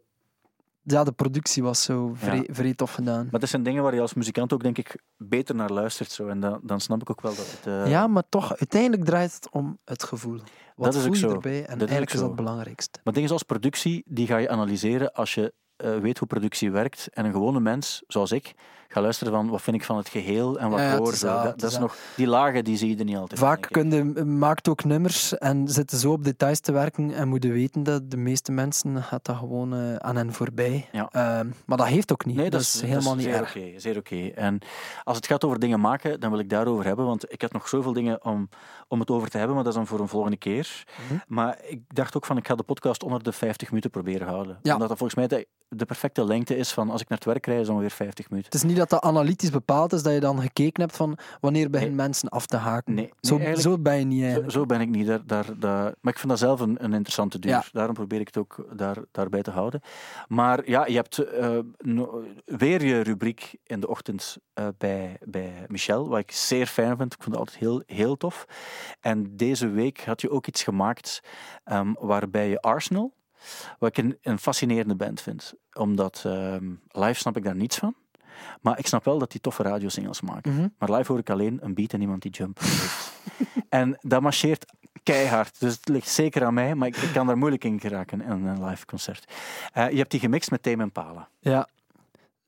[0.85, 3.29] Ja, de productie was zo vrij, vrij tof gedaan.
[3.31, 6.11] Maar dat zijn dingen waar je als muzikant ook, denk ik, beter naar luistert.
[6.11, 6.29] Zo.
[6.29, 7.89] En dan, dan snap ik ook wel dat het...
[7.89, 10.39] Ja, maar toch, uiteindelijk draait het om het gevoel.
[10.77, 11.33] Wat Dat is voel ook je zo.
[11.33, 11.59] erbij?
[11.59, 12.99] En Dat is eigenlijk is dat het belangrijkste.
[13.05, 15.53] Maar dingen zoals productie, die ga je analyseren als je
[15.83, 17.09] eh, weet hoe productie werkt.
[17.13, 18.55] En een gewone mens, zoals ik,
[18.89, 21.13] ga luisteren van wat vind ik van het geheel en wat Ja, hoor.
[21.13, 21.81] is dat, Dat, dat is is dat.
[21.81, 23.41] nog, die lagen die zie je er niet altijd.
[23.41, 24.03] Vaak denk ik.
[24.15, 27.83] kun je, maakt ook nummers en zitten zo op details te werken en moeten weten
[27.83, 30.89] dat de meeste mensen gaat dat gewoon eh, aan hen voorbij.
[30.93, 31.09] Ja.
[31.13, 32.37] Ehm, maar dat heeft ook niet.
[32.37, 33.57] Nee, dat, is helemaal niet zeer erg.
[33.57, 33.73] oké.
[33.81, 34.27] zeer oké.
[34.35, 34.59] En
[35.05, 37.69] als het gaat over dingen maken, dan wil ik daarover hebben, want ik heb nog
[37.69, 38.49] zoveel dingen om,
[38.89, 40.85] om het over te hebben, maar dat is dan voor een volgende keer.
[41.09, 41.19] Mhm.
[41.27, 44.59] Maar ik dacht ook van, ik ga de podcast onder de 50 minuten proberen houden.
[44.63, 44.73] Ja.
[44.73, 45.45] Omdat dat volgens mij, dat-
[45.75, 48.51] de perfecte lengte is van als ik naar het werk rijd, is ongeveer 50 minuten.
[48.53, 51.71] Het is niet dat dat analytisch bepaald is, dat je dan gekeken hebt van wanneer
[51.71, 52.95] beginnen mensen af te haken.
[52.95, 55.07] Nee, zo, zo ben je niet Zo, ben ik niet.
[55.07, 57.51] Daar, daar, daar, maar ik vind dat zelf een, een interessante duur.
[57.51, 57.65] Ja.
[57.73, 59.81] Daarom probeer ik het ook daar, daarbij te houden.
[60.29, 65.53] Maar ja, je hebt eh, no- weer je rubriek in de ochtend eh, bij, bij
[65.69, 67.15] Michel, wat ik zeer fijn vind.
[67.15, 68.45] Ik vond het altijd heel, heel tof.
[69.01, 71.21] En deze week had je ook iets gemaakt
[71.65, 73.13] ehm, waarbij je Arsenal,
[73.79, 75.55] wat ik een, een fascinerende band vind.
[75.73, 77.95] Omdat ehm, live snap ik daar niets van.
[78.61, 80.55] Maar ik snap wel dat die toffe radiosingles maken.
[80.55, 80.69] Mhm.
[80.79, 82.61] Maar live hoor ik alleen een beat en iemand die jump
[83.69, 84.73] en dat marcheert
[85.03, 85.61] keihard.
[85.61, 88.31] Dus het ligt zeker aan mij, maar ik, ik kan daar moeilijk in geraken in
[88.31, 89.33] een live concert.
[89.73, 91.29] Eh, je hebt die gemixt met Tame Impala.
[91.39, 91.69] Ja.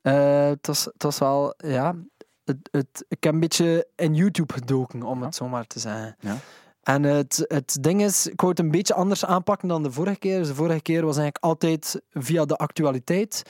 [0.01, 1.95] Eh, het, was, het was wel, ja.
[2.43, 6.15] Het, het, ik heb een beetje in YouTube gedoken, om het zo maar te zeggen.
[6.19, 6.37] Ja.
[6.85, 10.19] En het, het ding is, ik wou het een beetje anders aanpakken dan de vorige
[10.19, 10.39] keer.
[10.39, 13.43] Dus de vorige keer was eigenlijk altijd via de actualiteit.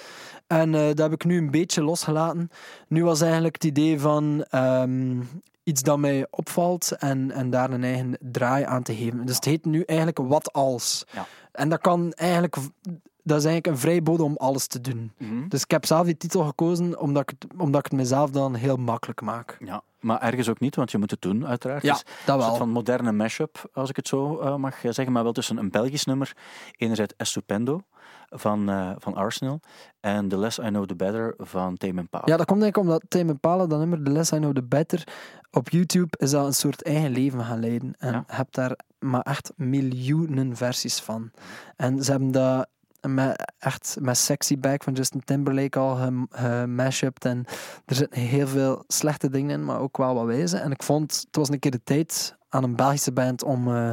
[0.48, 2.50] En eh, dat heb ik nu een beetje losgelaten.
[2.88, 5.22] Nu was eigenlijk het idee van ehm,
[5.64, 9.26] iets dat mij opvalt en, en daar een eigen draai aan te geven.
[9.26, 11.06] Dus het heet nu eigenlijk Wat Als.
[11.12, 11.26] Ja.
[11.52, 12.56] En dat kan eigenlijk...
[13.28, 15.12] Dat is eigenlijk een vrijbode om alles te doen.
[15.50, 18.56] Dus ik heb zelf die titel gekozen omdat ik het, omdat ik het mezelf dan
[18.56, 19.58] heel makkelijk maak.
[19.60, 21.84] Ja, maar ergens ook niet, want je moet het doen, uiteraard.
[21.84, 22.56] Ja, Dus dat een soort wel.
[22.56, 26.06] van moderne mashup, als ik het zo eh, mag zeggen, maar wel tussen een Belgisch
[26.06, 26.36] nummer,
[26.78, 27.82] enerzijds Estupendo
[28.30, 29.60] van, eh, van Arsenal
[30.00, 32.24] en The Less I Know The Better van Tame Impala.
[32.26, 34.64] Ja, dat komt denk ik omdat Tame Impala, dat nummer The Less I Know The
[34.64, 35.04] Better,
[35.52, 37.94] op YouTube is dat een soort eigen leven gaan leiden.
[37.98, 38.24] En Ja.
[38.28, 41.32] je hebt daar maar echt miljoenen versies van.
[41.76, 42.68] En ze hebben dat
[43.14, 47.26] met, echt met Sexy Back van Justin Timberlake al gem- gemashupt.
[47.26, 47.46] En
[47.86, 50.58] er zitten heel veel slechte dingen in, maar ook wel wat wijze.
[50.58, 53.92] En ik vond, het was een keer de tijd aan een Belgische band om eh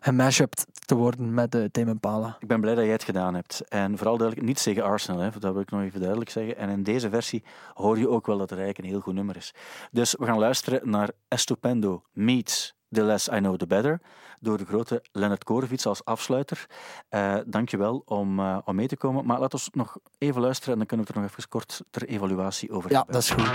[0.00, 2.34] gemashupt te worden met de Tame.
[2.38, 3.68] Ik ben blij dat jij het gedaan hebt.
[3.68, 6.56] En vooral duidelijk, niet tegen Arsenal, hè, dat wil ik nog even duidelijk zeggen.
[6.56, 7.44] En in deze versie
[7.74, 9.54] hoor je ook wel dat het eigenlijk een heel goed nummer is.
[9.90, 14.00] Dus we gaan luisteren naar Estupendo meets The Less I Know The Better
[14.40, 16.66] door de grote Leonard Korevits als afsluiter.
[17.08, 19.26] Eh dankjewel om, eh, om mee te komen.
[19.26, 22.04] Maar laten we nog even luisteren en dan kunnen we er nog even kort ter
[22.08, 23.14] evaluatie over Ja, hebben.
[23.14, 23.52] dat is goed.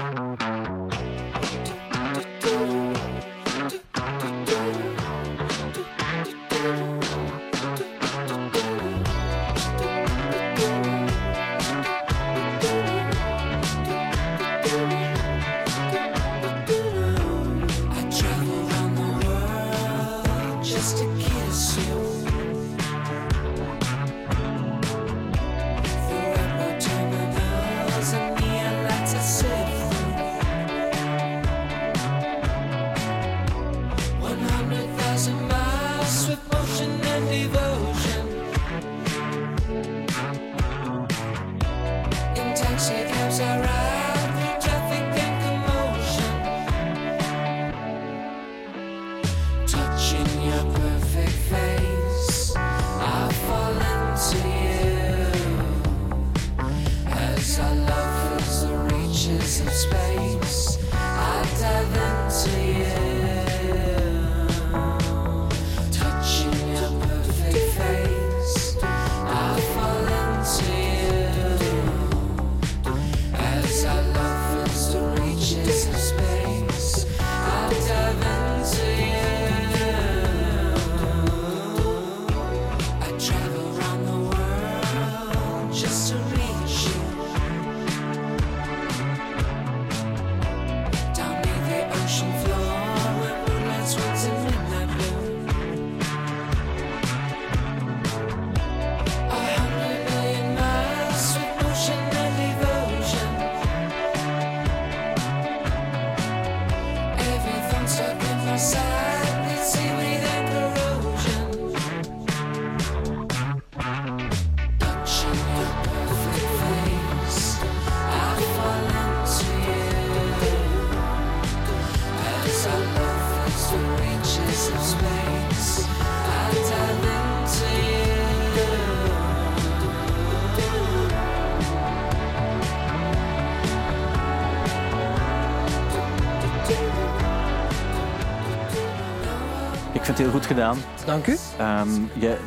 [140.15, 140.77] Vind het heel goed gedaan.
[141.05, 141.37] Dank u.
[141.57, 142.37] Ehm, je,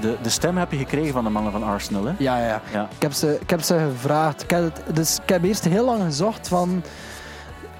[0.00, 2.12] de, de, stem heb je gekregen van de mannen van Arsenal, hè?
[2.18, 2.88] Ja, ja, ja.
[2.94, 4.42] Ik heb ze, ik heb ze gevraagd.
[4.42, 6.82] Ik heb, het, dus ik heb eerst heel lang gezocht van...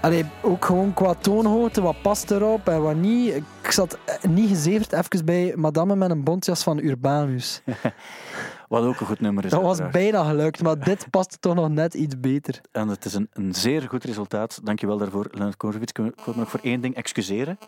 [0.01, 3.35] Allee, ook gewoon qua toonhoogte, wat past erop en wat niet.
[3.63, 7.63] Ik zat niet gezeverd even bij madame met een bontjas van Urbanus.
[8.69, 9.51] Wat ook een goed nummer is.
[9.51, 12.61] Dat was bijna gelukt, maar dit past toch nog net iets beter.
[12.73, 14.61] En het is een, een zeer goed resultaat.
[14.63, 15.93] Dankjewel daarvoor, Leonard Korvits.
[15.93, 17.59] Ik wil me nog voor één ding excuseren.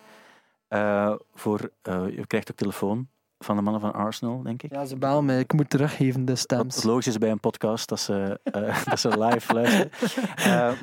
[0.69, 3.09] Eh, voor, eh, je krijgt ook telefoon
[3.39, 4.73] van de mannen van Arsenal, denk ik.
[4.73, 5.39] Ja, ze bellen mij.
[5.39, 6.83] Ik moet teruggeven, de stems.
[6.83, 9.91] logisch is bij een podcast, dat ze, eh, dat ze live luisteren.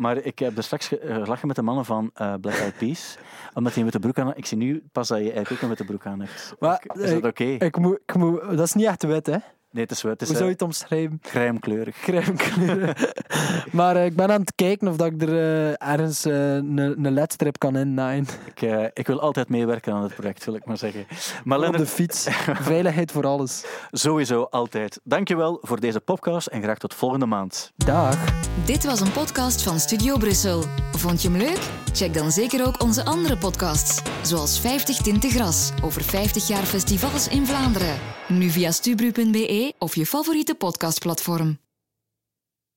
[0.02, 3.18] Maar ik heb er straks ge- gelachen met de mannen van Black Eyed Peas,
[3.54, 5.68] omdat die een witte broek aan Ik zie nu pas dat je eigenlijk ook een
[5.68, 6.56] witte broek aan hebt.
[6.60, 7.44] Maar, is dat oké?
[7.44, 9.38] Ik moet, ik moet, dat is niet echt wit, hè?
[9.76, 10.01] Nee, het is.
[10.01, 11.19] Het is Hoe zou je eh, het omschrijven?
[11.21, 11.99] crèmekleurig.
[12.01, 12.95] Crèmekleuren.
[13.71, 17.57] maar eh, ik ben aan het kijken of dat ik er eh, ergens een ledstrip
[17.59, 18.28] kan innaaien.
[18.45, 21.05] Ik, eh, ik wil altijd meewerken aan het project, wil ik maar zeggen.
[21.43, 22.28] Maar Op de fiets.
[22.71, 23.65] Veiligheid voor alles.
[23.91, 24.99] sowieso altijd.
[25.03, 27.71] Dankjewel voor deze podcast en graag tot volgende maand.
[27.76, 28.17] Dag.
[28.65, 30.63] Dit was een podcast van Studio Brussel.
[30.91, 31.59] Vond je hem leuk?
[31.93, 37.28] Check dan zeker ook onze andere podcasts, zoals 50 Tinten Gras over 50 jaar festivals
[37.28, 37.95] in Vlaanderen.
[38.28, 41.64] Nu via stubru.be of je favoriete podcastplatform.